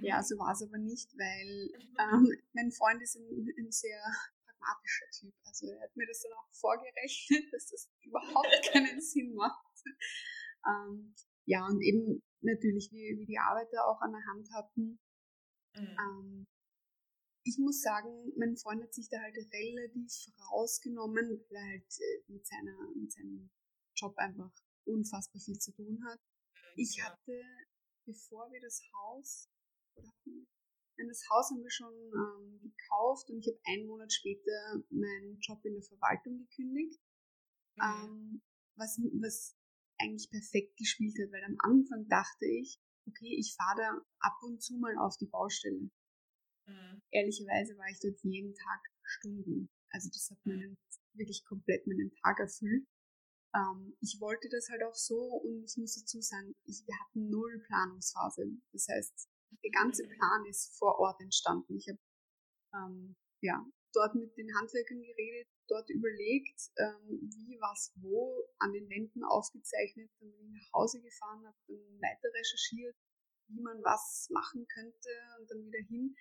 [0.00, 4.00] Ja, so war es aber nicht, weil ähm, mein Freund ist ein, ein sehr
[4.44, 5.34] pragmatischer Typ.
[5.44, 9.82] Also er hat mir das dann auch vorgerechnet, dass das überhaupt keinen Sinn macht.
[10.66, 11.14] Ähm,
[11.46, 14.98] ja, und eben natürlich, wie, wie die Arbeiter auch an der Hand hatten.
[15.74, 15.96] Mhm.
[15.98, 16.46] Ähm,
[17.46, 22.32] ich muss sagen, mein Freund hat sich da halt relativ rausgenommen, weil er halt äh,
[22.32, 23.50] mit, seiner, mit seinem
[23.96, 24.52] Job einfach
[24.86, 26.20] unfassbar viel zu tun hat.
[26.76, 27.04] Ich Ja.
[27.04, 27.42] hatte,
[28.06, 29.48] bevor wir das Haus,
[29.96, 30.48] oder hatten
[30.96, 35.38] nein, das Haus haben wir schon ähm, gekauft und ich habe einen Monat später meinen
[35.40, 37.00] Job in der Verwaltung gekündigt,
[37.76, 37.82] Mhm.
[37.82, 38.42] ähm,
[38.76, 39.56] was, was
[39.98, 44.62] eigentlich perfekt gespielt hat, weil am Anfang dachte ich, okay, ich fahre da ab und
[44.62, 45.90] zu mal auf die Baustelle.
[46.66, 47.02] Mhm.
[47.10, 49.70] Ehrlicherweise war ich dort jeden Tag Stunden.
[49.90, 50.76] Also das hat meinen,
[51.14, 52.86] wirklich komplett meinen Tag erfüllt.
[53.54, 57.30] Ähm, ich wollte das halt auch so und ich muss dazu sagen, ich, wir hatten
[57.30, 58.50] null Planungsphase.
[58.72, 59.28] Das heißt,
[59.62, 61.76] der ganze Plan ist vor Ort entstanden.
[61.76, 62.00] Ich habe
[62.74, 68.88] ähm, ja, dort mit den Handwerkern geredet, dort überlegt, ähm, wie, was, wo, an den
[68.90, 72.96] Wänden aufgezeichnet, dann bin ich nach Hause gefahren, habe dann weiter recherchiert,
[73.48, 75.08] wie man was machen könnte
[75.40, 76.14] und dann wieder hin.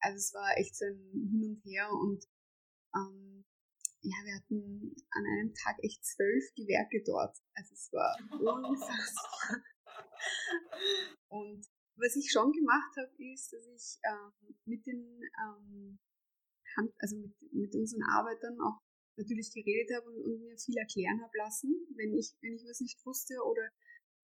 [0.00, 2.24] Also es war echt so ein Hin und Her und
[2.94, 3.44] ähm,
[4.00, 7.36] ja, wir hatten an einem Tag echt zwölf Gewerke dort.
[7.54, 9.62] Also es war unfassbar.
[11.28, 15.98] Und was ich schon gemacht habe, ist, dass ich ähm, mit den ähm,
[16.78, 18.80] Hand, also mit, mit unseren Arbeitern auch
[19.18, 22.80] natürlich geredet habe und, und mir viel erklären habe lassen, wenn ich, wenn ich was
[22.80, 23.68] nicht wusste oder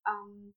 [0.07, 0.55] ähm,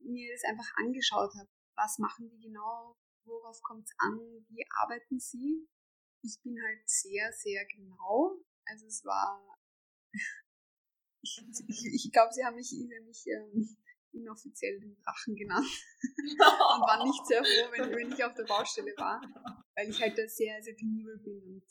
[0.00, 1.48] mir das einfach angeschaut habe.
[1.76, 2.96] Was machen die genau?
[3.24, 4.18] Worauf kommt es an?
[4.48, 5.66] Wie arbeiten sie?
[6.22, 8.38] Ich bin halt sehr, sehr genau.
[8.66, 9.40] Also es war,
[11.22, 13.76] ich, ich, ich glaube, sie haben mich, sie haben mich ähm,
[14.14, 15.66] inoffiziell den Drachen genannt
[16.02, 19.20] und war nicht sehr froh, wenn, wenn ich auf der Baustelle war,
[19.76, 21.64] weil ich halt da sehr, sehr penibel bin und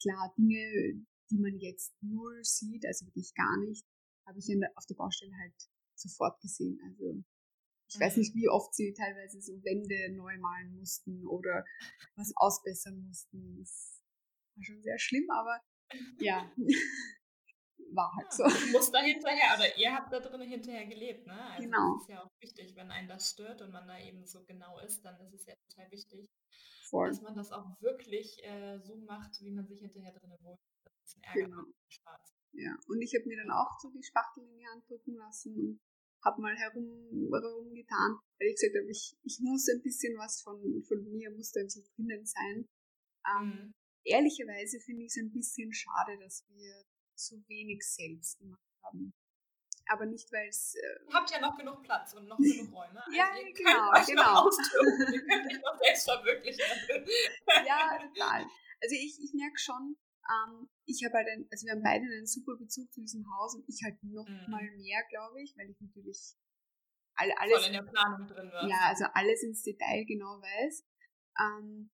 [0.00, 3.84] klar, Dinge, die man jetzt null sieht, also wirklich gar nicht,
[4.26, 5.54] habe ich in der, auf der Baustelle halt
[5.94, 6.78] sofort gesehen.
[6.88, 7.22] Also
[7.92, 11.64] ich weiß nicht, wie oft sie teilweise so Wände neu malen mussten oder
[12.14, 13.58] was ausbessern mussten.
[13.58, 14.00] Das
[14.54, 15.60] war schon sehr schlimm, aber
[16.18, 16.50] ja,
[17.92, 18.44] war halt so.
[18.44, 21.40] Du musst da hinterher, oder ihr habt da drin hinterher gelebt, ne?
[21.52, 21.94] Also Genau.
[21.94, 24.78] Das ist ja auch wichtig, wenn einen das stört und man da eben so genau
[24.80, 26.28] ist, dann ist es ja total wichtig,
[26.88, 27.08] Voll.
[27.08, 30.60] dass man das auch wirklich äh, so macht, wie man sich hinterher drin wohnt.
[30.84, 31.62] Das ist ein Ärger Genau.
[31.88, 32.34] Spaß.
[32.52, 35.54] Ja, und ich habe mir dann auch so die Spachtel in die Hand drücken lassen
[35.54, 35.80] und
[36.24, 40.58] habe mal herum, herumgetan, weil ich gesagt habe, ich, ich muss ein bisschen was von,
[40.86, 42.68] von mir, muss da ein bisschen drinnen sein.
[43.26, 43.74] Ähm, Mhm.
[44.02, 46.82] Ehrlicherweise finde ich es ein bisschen schade, dass wir
[47.20, 49.12] zu wenig selbst gemacht haben.
[49.86, 53.02] Aber nicht, weil es äh, Ihr habt ja noch genug Platz und noch genug Räume.
[53.04, 54.22] Also Ja, ihr könnt genau, euch genau.
[54.34, 55.12] Noch austoben.
[55.14, 56.64] ihr könnt euch noch selbst verwirklichen.
[57.66, 58.46] ja, total.
[58.82, 59.96] Also ich, ich merke schon,
[60.30, 63.54] ähm, ich habe halt ein, also wir haben beide einen super Bezug zu diesem Haus
[63.56, 64.46] und ich halt noch Mhm.
[64.50, 66.36] mal mehr, glaube ich, weil ich natürlich
[67.16, 68.70] all, Voll alles, in der Planung drin wirst.
[68.70, 70.84] ja, also alles ins Detail genau weiß.
[71.40, 71.90] Ähm,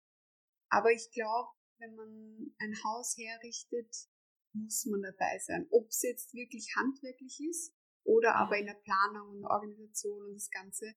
[0.71, 3.95] aber ich glaube, wenn man ein Haus herrichtet,
[4.55, 5.67] muss man dabei sein.
[5.71, 7.75] Ob es jetzt wirklich handwerklich ist
[8.05, 10.93] oder aber in der Planung und Organisation und das Ganze,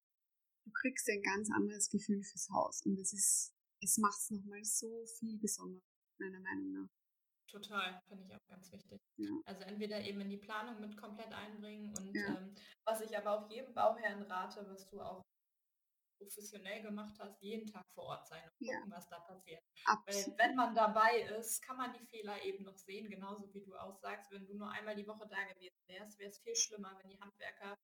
[0.65, 2.81] du kriegst ein ganz anderes Gefühl fürs Haus.
[2.85, 5.81] Und es ist, es macht es nochmal so viel besonderer,
[6.19, 6.89] meiner Meinung nach.
[7.47, 8.99] Total, finde ich auch ganz wichtig.
[9.17, 9.29] Ja.
[9.45, 12.37] Also entweder eben in die Planung mit komplett einbringen und Ja.
[12.39, 15.21] ähm, was ich aber auch jedem Bauherrn rate, was du auch
[16.25, 18.75] professionell gemacht hast, jeden Tag vor Ort sein und Ja.
[18.77, 19.61] gucken, was da passiert.
[20.05, 23.75] Weil wenn man dabei ist, kann man die Fehler eben noch sehen, genauso wie du
[23.75, 26.97] auch sagst, wenn du nur einmal die Woche da gewesen wärst, wäre es viel schlimmer,
[27.01, 27.75] wenn die Handwerker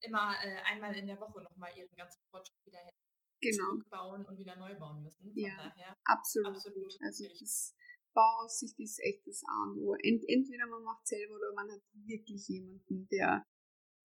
[0.00, 2.98] immer äh, einmal in der Woche nochmal ihren ganzen Fortschritt wieder hätten
[3.40, 5.32] Genau, zurückbauen und wieder neu bauen müssen.
[5.32, 5.56] Von Ja.
[5.56, 6.56] daher absolut.
[6.56, 6.92] absolut.
[7.02, 7.74] Also das
[8.14, 9.94] Bauaussicht ist echt das A und O.
[10.02, 13.44] Ent, entweder man macht selber oder man hat wirklich jemanden, der,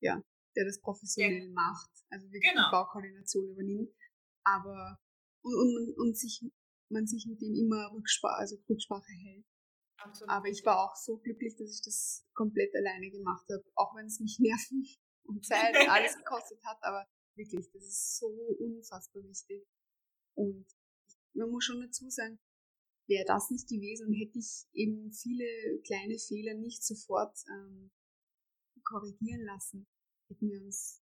[0.02, 0.22] ja,
[0.56, 2.68] der das professionell macht, also wirklich Genau.
[2.68, 3.92] die Baukoordination übernimmt.
[4.44, 5.00] Aber
[5.42, 6.42] und, und, und sich
[6.90, 9.46] man sich mit dem immer Rücksprache, also Rücksprache hält.
[9.98, 13.96] absolut Aber ich war auch so glücklich, dass ich das komplett alleine gemacht habe, auch
[13.96, 14.88] wenn es mich Nerven
[15.24, 19.68] und Zeit und alles gekostet hat, aber wirklich, das ist so unfassbar wichtig.
[20.36, 20.66] Und
[21.34, 22.40] man muss schon dazu sagen,
[23.08, 25.46] wäre das nicht gewesen und hätte ich eben viele
[25.86, 27.92] kleine Fehler nicht sofort ähm,
[28.84, 29.88] korrigieren lassen,
[30.30, 31.02] hätten wir uns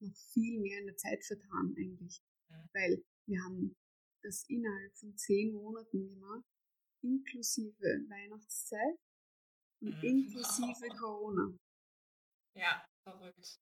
[0.00, 2.22] noch viel mehr in der Zeit vertan eigentlich.
[2.48, 2.68] Mhm.
[2.72, 3.76] Weil wir haben
[4.22, 6.44] das innerhalb von zehn Monaten gemacht,
[7.02, 8.98] inklusive Weihnachtszeit
[9.82, 10.02] und Mhm.
[10.04, 11.56] inklusive Corona.
[12.54, 13.60] Ja, verrückt.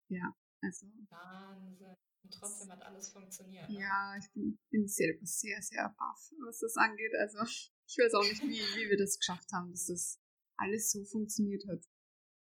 [0.61, 1.95] Also Wahnsinn.
[2.25, 3.69] Und trotzdem hat alles funktioniert.
[3.71, 3.79] Ne?
[3.81, 7.15] ja, ich bin, bin selber sehr, sehr baff, was das angeht.
[7.15, 10.21] Also ich weiß auch nicht, wie, wie wir das geschafft haben, dass das
[10.57, 11.85] alles so funktioniert hat.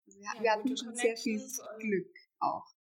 [0.06, 1.40] Also wir, Ja, wir hatten schon sehr viel
[1.80, 2.14] Glück
[2.44, 2.74] auch.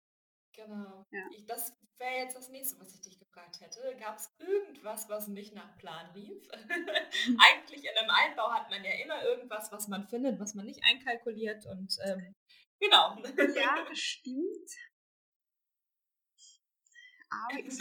[0.54, 1.06] Genau.
[1.12, 1.28] Ja.
[1.32, 3.96] Ich, das wäre jetzt das nächste, was ich dich gefragt hätte.
[4.00, 6.44] Gab es irgendwas, was nicht nach Plan lief?
[6.52, 10.84] Eigentlich in einem Altbau hat man ja immer irgendwas, was man findet, was man nicht
[10.84, 12.36] einkalkuliert und ähm,
[12.80, 13.18] genau.
[13.56, 14.72] Ja, stimmt.
[17.30, 17.80] Aber es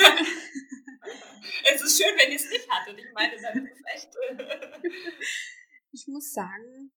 [1.83, 2.99] ist schön, wenn ihr es nicht hattet.
[2.99, 4.15] Ich meine, dann ist es echt.
[5.91, 6.93] ich muss sagen,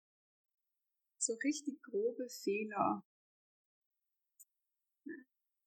[1.18, 3.02] so richtig grobe Fehler.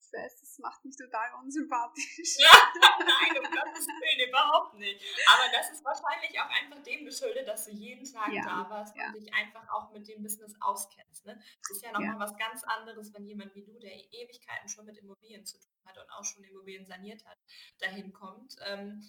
[0.06, 2.36] Ich weiß, das macht mich total unsympathisch.
[2.38, 5.02] Nein, um Gottes Willen, überhaupt nicht.
[5.26, 8.96] Aber das ist wahrscheinlich auch einfach dem geschuldet, dass du jeden Tag Ja, da warst
[8.96, 9.08] ja.
[9.08, 11.26] und dich einfach auch mit dem Business auskennst.
[11.26, 11.34] Ne?
[11.62, 12.18] Das ist ja nochmal Ja.
[12.20, 15.98] was ganz anderes, wenn jemand wie du, der Ewigkeiten schon mit Immobilien zu tun hat
[15.98, 17.38] und auch schon Immobilien saniert hat,
[17.80, 18.54] dahin kommt.
[18.64, 19.02] Ähm,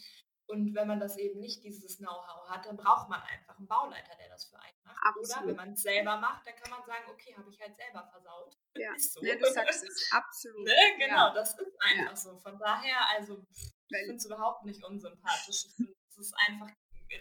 [0.48, 4.16] und wenn man das eben nicht dieses Know-how hat, dann braucht man einfach einen Bauleiter,
[4.18, 4.98] der das für einen macht.
[4.98, 5.48] Oder Absolut.
[5.50, 8.56] wenn man es selber macht, dann kann man sagen, okay, habe ich halt selber versaut.
[8.78, 8.93] Ja.
[8.93, 9.24] Ist so.
[9.26, 10.64] Ja, du sagst es, absolut.
[10.64, 11.34] Ne, genau, Ja.
[11.34, 12.38] das ist einfach so.
[12.38, 15.66] Von daher, also ich finde es überhaupt nicht unsympathisch.
[16.10, 16.70] Es ist einfach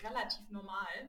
[0.03, 1.09] relativ normal,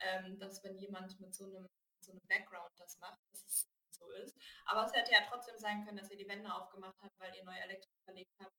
[0.00, 1.66] ähm, dass wenn jemand mit so einem,
[2.00, 4.36] so einem Background das macht, dass es so ist.
[4.66, 7.44] Aber es hätte ja trotzdem sein können, dass ihr die Wände aufgemacht habt, weil ihr
[7.44, 8.54] neue Elektrik verlegt habt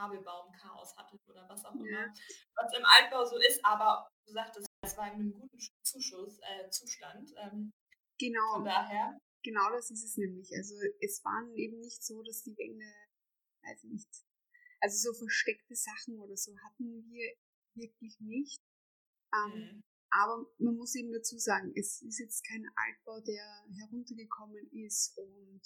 [0.00, 1.80] und Kabelbaum Chaos hattet oder was auch Ja.
[2.04, 2.14] immer.
[2.54, 6.68] Was im Altbau so ist, aber du sagtest, es war in einem guten Zuschuss, äh,
[6.70, 7.30] Zustand.
[7.36, 7.70] Ähm,
[8.18, 10.50] Genau, von daher, genau das ist es nämlich.
[10.54, 12.84] Also es waren eben nicht so, dass die Wände,
[13.62, 14.08] weiß ich nicht,
[14.82, 17.32] also so versteckte Sachen oder so hatten wir
[17.74, 18.60] wirklich nicht.
[19.34, 19.80] Ähm, mh,
[20.12, 25.62] Aber man muss eben dazu sagen, es ist jetzt kein Altbau, der heruntergekommen ist und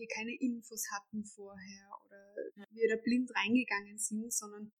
[0.00, 2.34] wir keine Infos hatten vorher oder
[2.70, 4.72] wir da blind reingegangen sind, sondern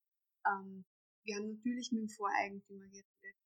[0.46, 0.84] ähm,
[1.24, 3.36] wir haben natürlich mit dem Voreigentümer geredet.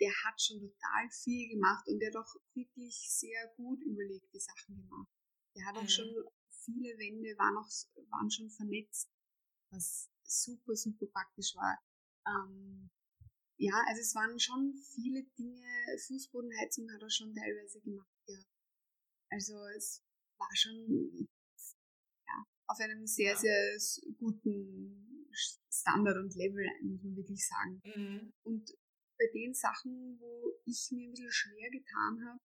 [0.00, 4.40] Der hat schon total viel gemacht und der hat auch wirklich sehr gut überlegt die
[4.40, 5.08] Sachen gemacht.
[5.56, 5.88] Der hat auch Mhm.
[5.88, 6.14] schon
[6.64, 7.68] viele Wände waren auch
[8.10, 9.10] waren schon vernetzt,
[9.70, 11.78] was super super praktisch war.
[12.26, 12.90] Ähm,
[13.58, 15.64] ja, also es waren schon viele Dinge,
[16.06, 18.42] Fußbodenheizung hat er schon teilweise gemacht, ja.
[19.30, 20.03] Also es
[20.38, 21.28] war schon
[22.26, 23.76] ja, auf einem sehr, sehr
[24.18, 25.28] guten
[25.70, 27.80] Standard und Level, muss man wirklich sagen.
[27.84, 28.70] mh, Und
[29.18, 32.40] bei den Sachen, wo ich mir ein bisschen schwer getan habe,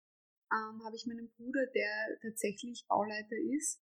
[0.52, 3.82] ähm, habe ich meinen Bruder, der tatsächlich Bauleiter ist,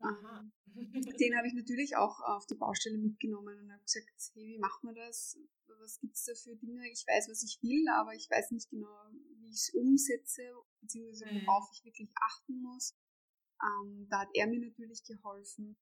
[0.00, 0.44] aha.
[0.74, 4.88] den habe ich natürlich auch auf die Baustelle mitgenommen und habe gesagt, hey, wie machen
[4.88, 5.38] wir das?
[5.80, 6.86] Was gibt's da für Dinge?
[6.90, 8.94] Ich weiß, was ich will, aber ich weiß nicht genau,
[9.40, 10.42] wie ich es umsetze,
[10.80, 11.46] beziehungsweise Mhm.
[11.46, 12.94] worauf ich wirklich achten muss.
[13.62, 15.76] Ähm, da hat er mir natürlich geholfen.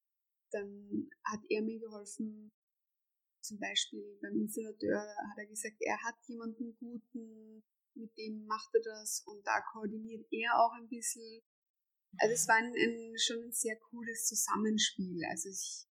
[0.50, 2.52] Dann hat er mir geholfen,
[3.42, 7.64] zum Beispiel beim Installateur hat er gesagt, er hat jemanden guten,
[7.94, 11.42] mit dem macht er das und da koordiniert er auch ein bisschen.
[12.18, 15.24] Also es war ein, ein, schon ein sehr cooles Zusammenspiel.
[15.30, 15.86] Also ich,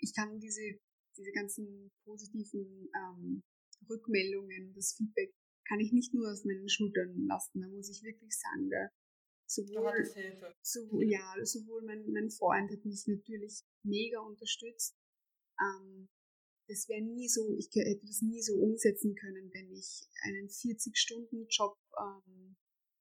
[0.00, 0.78] ich kann diese,
[1.16, 3.42] diese ganzen positiven ähm,
[3.88, 5.32] Rückmeldungen, das Feedback
[5.66, 7.60] kann ich nicht nur auf meinen Schultern lasten.
[7.60, 8.88] Da muss ich wirklich sagen, da
[9.46, 10.04] sowohl,
[10.62, 14.96] sowohl, ja, sowohl mein, mein Freund hat mich natürlich mega unterstützt.
[15.60, 16.08] Ähm,
[16.68, 21.76] das wäre nie so, ich hätte das nie so umsetzen können, wenn ich einen 40-Stunden-Job
[21.98, 22.56] ähm,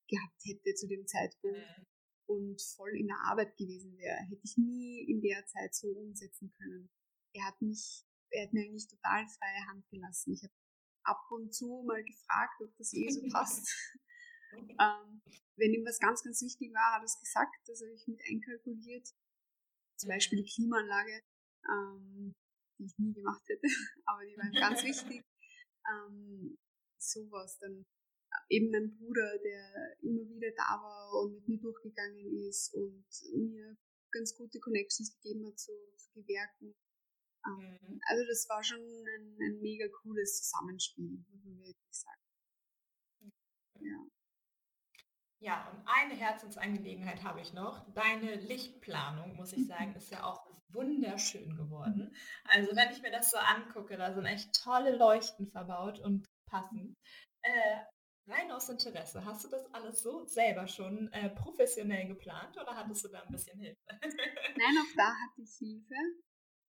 [0.07, 1.85] gehabt hätte zu dem Zeitpunkt mhm.
[2.25, 4.17] und voll in der Arbeit gewesen wäre.
[4.29, 6.89] Hätte ich nie in der Zeit so umsetzen können.
[7.33, 10.33] Er hat mich, er hat mir eigentlich total freie Hand gelassen.
[10.33, 10.53] Ich habe
[11.03, 13.67] ab und zu mal gefragt, ob das eh so passt.
[14.57, 15.21] Ähm,
[15.57, 18.21] wenn ihm was ganz, ganz wichtig war, hat er es gesagt, das habe ich mit
[18.29, 19.07] einkalkuliert.
[19.99, 21.21] Zum Beispiel die Klimaanlage.
[21.69, 22.33] Ähm,
[22.79, 23.67] die ich nie gemacht hätte,
[24.05, 25.23] aber die waren ganz wichtig.
[25.89, 26.57] Ähm,
[26.99, 27.57] sowas.
[27.59, 27.85] Dann
[28.49, 33.77] eben mein Bruder, der immer wieder da war und mit mir durchgegangen ist und mir
[34.11, 36.75] ganz gute Connections gegeben hat zu, zu Gewerken.
[37.45, 37.99] Ähm, mhm.
[38.07, 42.21] Also das war schon ein, ein mega cooles Zusammenspiel, muss man wirklich sagen.
[43.79, 44.07] Ja.
[45.43, 47.85] Ja, und eine Herzensangelegenheit habe ich noch.
[47.93, 52.15] Deine Lichtplanung, muss ich sagen, ist ja auch wunderschön geworden.
[52.45, 56.95] Also wenn ich mir das so angucke, da sind echt tolle Leuchten verbaut und passend.
[57.41, 57.79] Äh,
[58.25, 63.03] rein aus Interesse, hast du das alles so selber schon äh, professionell geplant oder hattest
[63.03, 63.81] du da ein bisschen Hilfe?
[63.91, 65.93] Nein, auch da hatte ich Hilfe.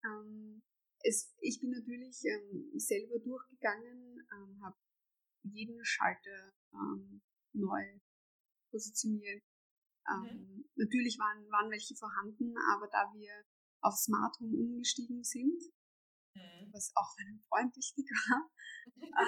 [0.05, 0.63] Ähm,
[1.03, 4.77] es, ich bin natürlich ähm, selber durchgegangen, ähm, habe
[5.43, 7.21] jeden Schalter ähm,
[7.53, 8.01] neu
[8.71, 9.43] positioniert.
[10.09, 10.27] Mhm.
[10.27, 13.45] Ähm, natürlich waren, waren welche vorhanden, aber da wir
[13.83, 15.61] auf Smart Home umgestiegen sind,
[16.35, 16.71] mhm.
[16.73, 18.51] was auch meinem Freund wichtig war.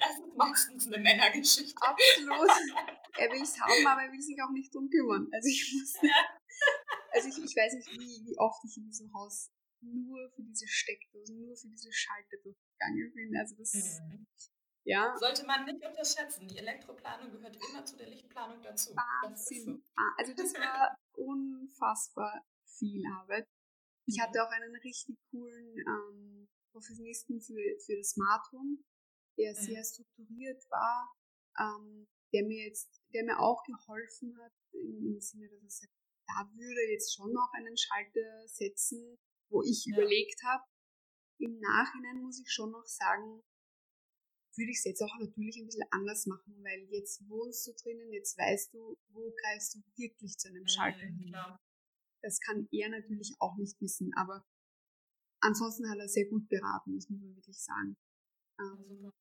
[0.00, 1.80] das ist meistens eine Männergeschichte.
[1.80, 2.50] Absolut.
[3.18, 5.28] Er will es haben, aber er will sich auch nicht drum kümmern.
[5.30, 6.00] Also ich muss,
[7.12, 9.52] also ich, ich weiß nicht, wie, wie oft ich in diesem Haus
[9.82, 13.36] nur für diese Steckdosen, nur für diese Schalter durchgegangen bin.
[13.36, 14.26] Also das, mhm.
[14.84, 15.16] Ja.
[15.16, 16.48] Sollte man nicht unterschätzen.
[16.48, 18.94] Die Elektroplanung gehört immer zu der Lichtplanung dazu.
[18.96, 19.64] Wahnsinn.
[19.64, 19.82] So.
[19.96, 23.46] Ah, also das war unfassbar viel Arbeit.
[24.06, 24.44] Ich hatte mhm.
[24.44, 28.78] auch einen richtig coolen ähm, Professionisten für, für das Smart Home,
[29.38, 29.56] der mhm.
[29.56, 31.12] sehr strukturiert war,
[31.60, 35.92] ähm, der mir jetzt, der mir auch geholfen hat, im, im Sinne, dass er sagt,
[36.26, 39.18] da würde jetzt schon noch einen Schalter setzen,
[39.50, 39.94] wo ich ja.
[39.94, 40.64] überlegt habe.
[41.38, 43.42] Im Nachhinein muss ich schon noch sagen,
[44.56, 48.12] würde ich es jetzt auch natürlich ein bisschen anders machen, weil jetzt wohnst du drinnen,
[48.12, 51.34] jetzt weißt du, wo greifst du wirklich zu einem Schalter hin.
[52.22, 54.46] Das kann er natürlich auch nicht wissen, aber
[55.40, 57.96] ansonsten hat er sehr gut beraten, das muss man wirklich sagen.
[58.60, 59.12] Ähm,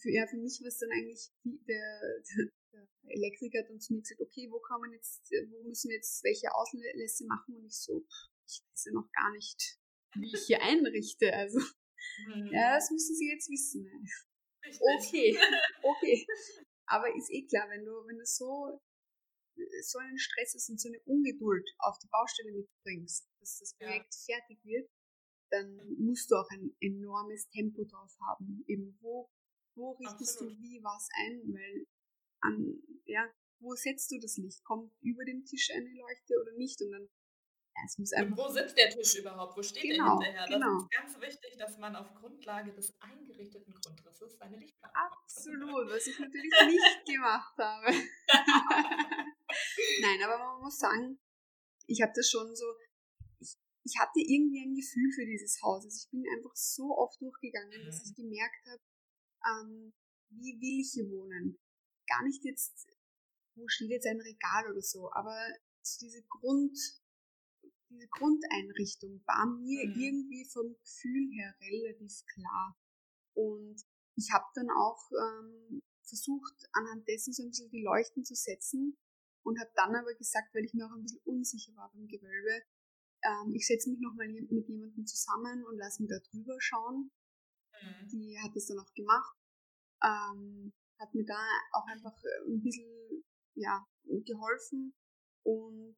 [0.00, 2.00] für, ja, für mich war es dann eigentlich der,
[2.72, 5.96] der Elektriker hat dann zu mir gesagt, okay, wo kann man jetzt, wo müssen wir
[5.96, 7.56] jetzt welche Auslässe machen?
[7.56, 8.06] Und ich so,
[8.46, 9.78] ich weiß ja noch gar nicht,
[10.14, 11.32] wie ich hier einrichte.
[11.34, 12.50] Also, mhm.
[12.52, 13.86] ja, das müssen Sie jetzt wissen.
[14.66, 15.36] Okay,
[15.82, 16.26] okay.
[16.86, 18.80] Aber ist eh klar, wenn du, wenn du so,
[19.82, 24.14] so einen Stress hast und so eine Ungeduld auf die Baustelle mitbringst, dass das Projekt
[24.28, 24.36] ja.
[24.36, 24.90] fertig wird,
[25.50, 28.64] dann musst du auch ein enormes Tempo drauf haben.
[28.66, 29.30] Eben wo,
[29.76, 30.54] wo richtest Absolut.
[30.54, 31.86] du wie was ein, weil
[32.40, 34.64] an, ja, wo setzt du das Licht?
[34.64, 36.80] Kommt über dem Tisch eine Leuchte oder nicht?
[36.82, 37.08] Und dann
[37.84, 39.56] es muss einfach wo sitzt der Tisch überhaupt?
[39.56, 40.58] Wo steht genau, der hinterher?
[40.58, 40.74] Genau.
[40.74, 46.06] Das ist ganz wichtig, dass man auf Grundlage des eingerichteten Grundrisses seine Lichtplanung Absolut, was
[46.06, 47.86] ich natürlich nicht gemacht habe.
[50.00, 51.18] Nein, aber man muss sagen,
[51.86, 52.64] ich habe das schon so,
[53.40, 55.84] ich, ich hatte irgendwie ein Gefühl für dieses Haus.
[55.84, 57.86] Also ich bin einfach so oft durchgegangen, mhm.
[57.86, 58.80] dass ich gemerkt habe,
[59.46, 59.92] ähm,
[60.30, 61.58] wie will ich hier wohnen?
[62.06, 62.86] Gar nicht jetzt,
[63.56, 65.36] wo steht jetzt ein Regal oder so, aber
[65.82, 66.78] so diese Grund,
[67.94, 70.00] diese Grundeinrichtung war mir mhm.
[70.00, 72.76] irgendwie vom Gefühl her relativ klar.
[73.34, 73.76] Und
[74.16, 78.96] ich habe dann auch ähm, versucht, anhand dessen so ein bisschen die Leuchten zu setzen
[79.42, 82.62] und habe dann aber gesagt, weil ich mir auch ein bisschen unsicher war beim Gewölbe,
[83.22, 87.10] ähm, ich setze mich nochmal mit jemandem zusammen und lasse mir da drüber schauen.
[87.82, 88.08] Mhm.
[88.08, 89.36] Die hat das dann auch gemacht,
[90.02, 91.40] ähm, hat mir da
[91.72, 92.16] auch einfach
[92.46, 93.24] ein bisschen
[93.54, 93.86] ja,
[94.24, 94.94] geholfen
[95.42, 95.96] und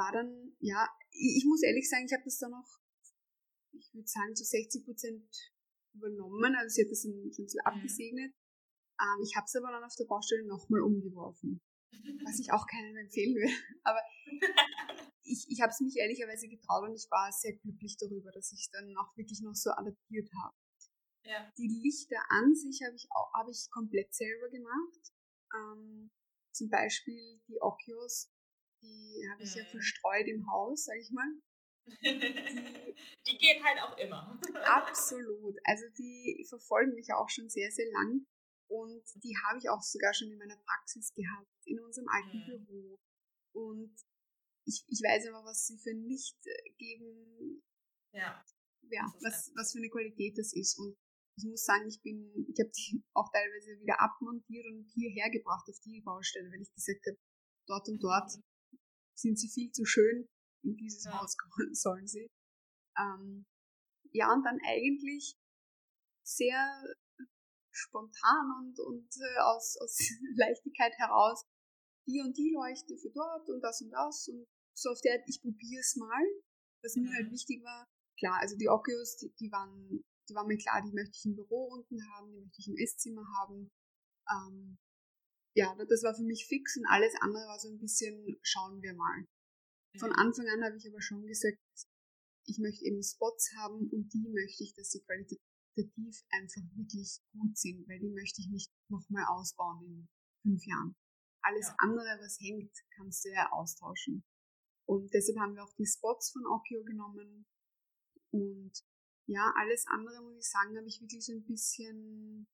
[0.00, 2.72] war dann, ja, ich, muss ehrlich sagen, ich habe das dann auch,
[3.76, 5.28] ich würde sagen, zu 60 Prozent
[5.92, 6.56] übernommen.
[6.56, 7.68] Also sie hat das ein, ein bisschen mhm.
[7.68, 8.32] abgesegnet.
[8.96, 11.60] Ähm, ich habe es aber dann auf der Baustelle nochmal umgeworfen.
[12.24, 13.50] Was ich auch keinem empfehlen will.
[13.82, 14.00] Aber
[15.22, 18.70] ich, ich habe es mich ehrlicherweise getraut und ich war sehr glücklich darüber, dass ich
[18.72, 20.56] dann auch wirklich noch so adaptiert habe.
[21.24, 21.52] Ja.
[21.58, 25.12] Die Lichter an sich habe ich, auch, hab ich komplett selber gemacht.
[25.52, 26.10] Ähm,
[26.52, 28.30] zum Beispiel die Okios
[28.82, 29.68] die habe ich ja mhm.
[29.68, 31.30] verstreut im Haus, sag ich mal.
[33.26, 34.38] die gehen halt auch immer.
[34.64, 35.56] Absolut.
[35.64, 38.26] Also die verfolgen mich auch schon sehr, sehr lang.
[38.68, 42.66] Und die habe ich auch sogar schon in meiner Praxis gehabt, in unserem alten mhm.
[42.66, 43.00] Büro.
[43.52, 43.96] Und
[44.64, 47.62] ich, ich weiß aber, was sie für ein Licht äh, geben,
[48.12, 48.44] ja,
[48.90, 50.78] ja was, was für eine Qualität das ist.
[50.78, 50.96] Und
[51.36, 55.68] ich muss sagen, ich bin, ich habe die auch teilweise wieder abmontiert und hierher gebracht
[55.68, 57.18] auf die Baustelle, weil ich gesagt habe,
[57.66, 58.30] dort und dort
[59.20, 60.28] sind sie viel zu schön,
[60.62, 61.20] in dieses ja.
[61.20, 62.30] Haus kommen sollen sie.
[62.98, 63.46] Ähm,
[64.12, 65.36] ja, und dann eigentlich
[66.26, 66.84] sehr
[67.72, 69.98] spontan und, und äh, aus, aus
[70.36, 71.44] Leichtigkeit heraus
[72.06, 75.28] die und die Leuchte für dort und das und das und so auf der Art,
[75.28, 76.24] ich probiere es mal.
[76.82, 77.32] Was mir halt mhm.
[77.32, 77.86] wichtig war,
[78.18, 81.36] klar, also die Oculus, die, die waren, die waren mir klar, die möchte ich im
[81.36, 83.70] Büro unten haben, die möchte ich im Esszimmer haben.
[84.30, 84.78] Ähm,
[85.60, 88.94] ja, das war für mich fix und alles andere war so ein bisschen, schauen wir
[88.94, 89.26] mal.
[89.98, 91.58] Von Anfang an habe ich aber schon gesagt,
[92.46, 95.38] ich möchte eben Spots haben und die möchte ich, dass sie qualitativ
[96.30, 100.08] einfach wirklich gut sind, weil die möchte ich nicht nochmal ausbauen in
[100.42, 100.96] fünf Jahren.
[101.42, 101.74] Alles ja.
[101.78, 104.24] andere, was hängt, kannst du ja austauschen.
[104.86, 107.46] Und deshalb haben wir auch die Spots von Okio genommen.
[108.32, 108.72] Und
[109.26, 112.48] ja, alles andere, muss ich sagen, habe ich wirklich so ein bisschen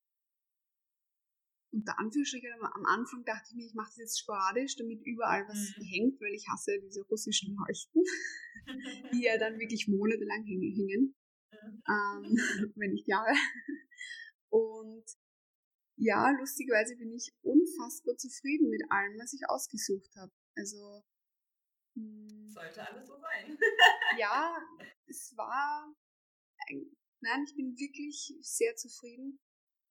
[1.77, 5.77] unter Anführungsstrichen, am Anfang dachte ich mir, ich mache das jetzt sporadisch, damit überall was
[5.77, 5.85] mhm.
[5.85, 8.03] hängt, weil ich hasse diese russischen Leuchten,
[9.13, 11.15] die ja dann wirklich monatelang hängen,
[11.53, 11.83] mhm.
[11.87, 13.35] ähm, wenn nicht Jahre.
[14.49, 15.05] Und
[15.99, 20.33] ja, lustigerweise bin ich unfassbar zufrieden mit allem, was ich ausgesucht habe.
[20.57, 21.03] Also
[21.95, 23.59] hm, sollte alles so sein.
[24.19, 24.57] ja,
[25.07, 25.95] es war,
[27.21, 29.39] nein, ich bin wirklich sehr zufrieden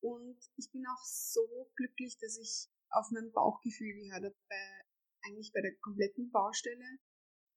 [0.02, 4.82] und ich bin auch so glücklich, dass ich auf mein Bauchgefühl gehört habe, bei,
[5.26, 7.00] eigentlich bei der kompletten Baustelle.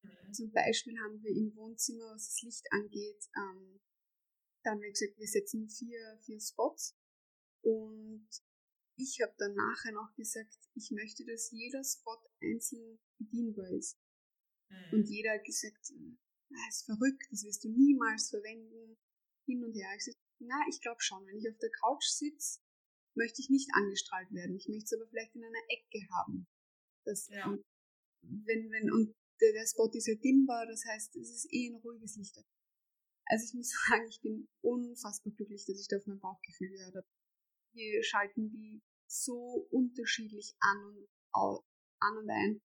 [0.02, 0.32] Mhm.
[0.32, 3.80] Zum Beispiel haben wir im Wohnzimmer, was das Licht angeht, ähm,
[4.64, 6.96] da haben wir gesagt, wir setzen vier, vier Spots.
[7.62, 8.28] Und
[8.96, 13.98] ich habe dann nachher noch gesagt, ich möchte, dass jeder Spot einzeln bedienbar ist.
[14.68, 14.98] Mhm.
[14.98, 15.92] Und jeder hat gesagt, das
[16.52, 18.98] ah, ist verrückt, das wirst du niemals verwenden.
[19.46, 19.88] Hin und her.
[19.96, 22.60] Ich gesagt, na, ich glaube schon, wenn ich auf der Couch sitze,
[23.14, 24.56] möchte ich nicht angestrahlt werden.
[24.56, 26.46] Ich möchte es aber vielleicht in einer Ecke haben.
[27.04, 27.46] Das, ja.
[28.22, 31.76] wenn, wenn, und der, der Spot ist ja dimmbar, das heißt, es ist eh ein
[31.76, 32.36] ruhiges Licht.
[33.26, 36.94] Also ich muss sagen, ich bin unfassbar glücklich, dass ich da auf mein Bauchgefühl gehört
[36.94, 37.06] habe.
[37.74, 41.64] Wir schalten die so unterschiedlich an und aus,
[42.00, 42.62] an und ein.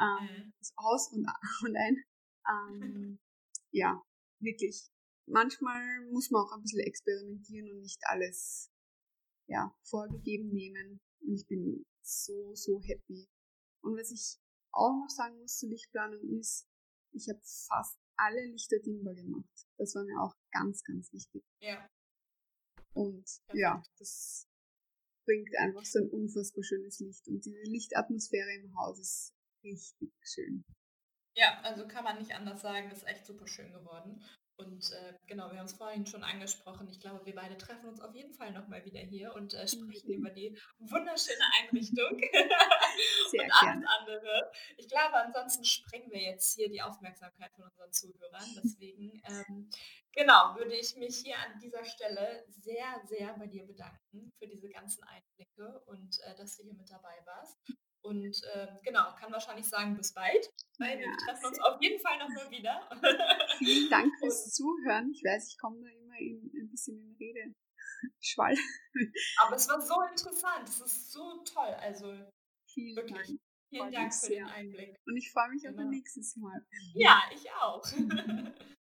[0.00, 0.52] Ähm, mhm.
[0.76, 1.26] Aus und,
[1.64, 2.04] und ein.
[2.48, 3.18] Ähm,
[3.72, 4.02] ja,
[4.40, 4.88] wirklich
[5.26, 8.70] manchmal muss man auch ein bisschen experimentieren und nicht alles
[9.48, 11.00] ja, vorgegeben nehmen.
[11.20, 13.28] Und ich bin so, so happy.
[13.82, 14.38] Und was ich
[14.72, 16.66] auch noch sagen muss zur Lichtplanung ist,
[17.12, 19.66] ich habe fast alle Lichter dimmbar gemacht.
[19.76, 21.44] Das war mir auch ganz, ganz wichtig.
[21.60, 21.88] Ja.
[22.94, 23.58] Und Perfekt.
[23.58, 24.48] ja, das
[25.26, 27.26] bringt einfach so ein unfassbar schönes Licht.
[27.28, 30.64] Und diese Lichtatmosphäre im Haus ist richtig schön.
[31.34, 34.22] Ja, also kann man nicht anders sagen, ist echt super schön geworden.
[34.64, 36.88] Und äh, genau, wir haben es vorhin schon angesprochen.
[36.88, 40.08] Ich glaube, wir beide treffen uns auf jeden Fall nochmal wieder hier und äh, sprechen
[40.08, 40.14] mhm.
[40.14, 42.12] über die wunderschöne Einrichtung
[43.32, 44.50] und alles andere.
[44.76, 48.60] Ich glaube, ansonsten sprengen wir jetzt hier die Aufmerksamkeit von unseren Zuhörern.
[48.62, 49.70] Deswegen, ähm,
[50.12, 54.68] genau, würde ich mich hier an dieser Stelle sehr, sehr bei dir bedanken für diese
[54.68, 57.58] ganzen Einblicke und äh, dass du hier mit dabei warst.
[58.02, 62.00] Und äh, genau, kann wahrscheinlich sagen, bis bald, weil ja, wir treffen uns auf jeden
[62.00, 62.88] Fall noch mal wieder.
[63.58, 65.10] Vielen Dank fürs Zuhören.
[65.12, 67.54] Ich weiß, ich komme da immer in, ein bisschen in Rede.
[68.20, 68.56] Schwall.
[69.42, 71.74] Aber es war so interessant, es ist so toll.
[71.80, 72.12] Also
[72.66, 73.40] vielen wirklich, Dank.
[73.70, 74.96] Vielen Dank für den Einblick.
[75.06, 75.74] Und ich freue mich genau.
[75.74, 76.66] auf ein nächstes Mal.
[76.94, 77.82] Ja, ich auch.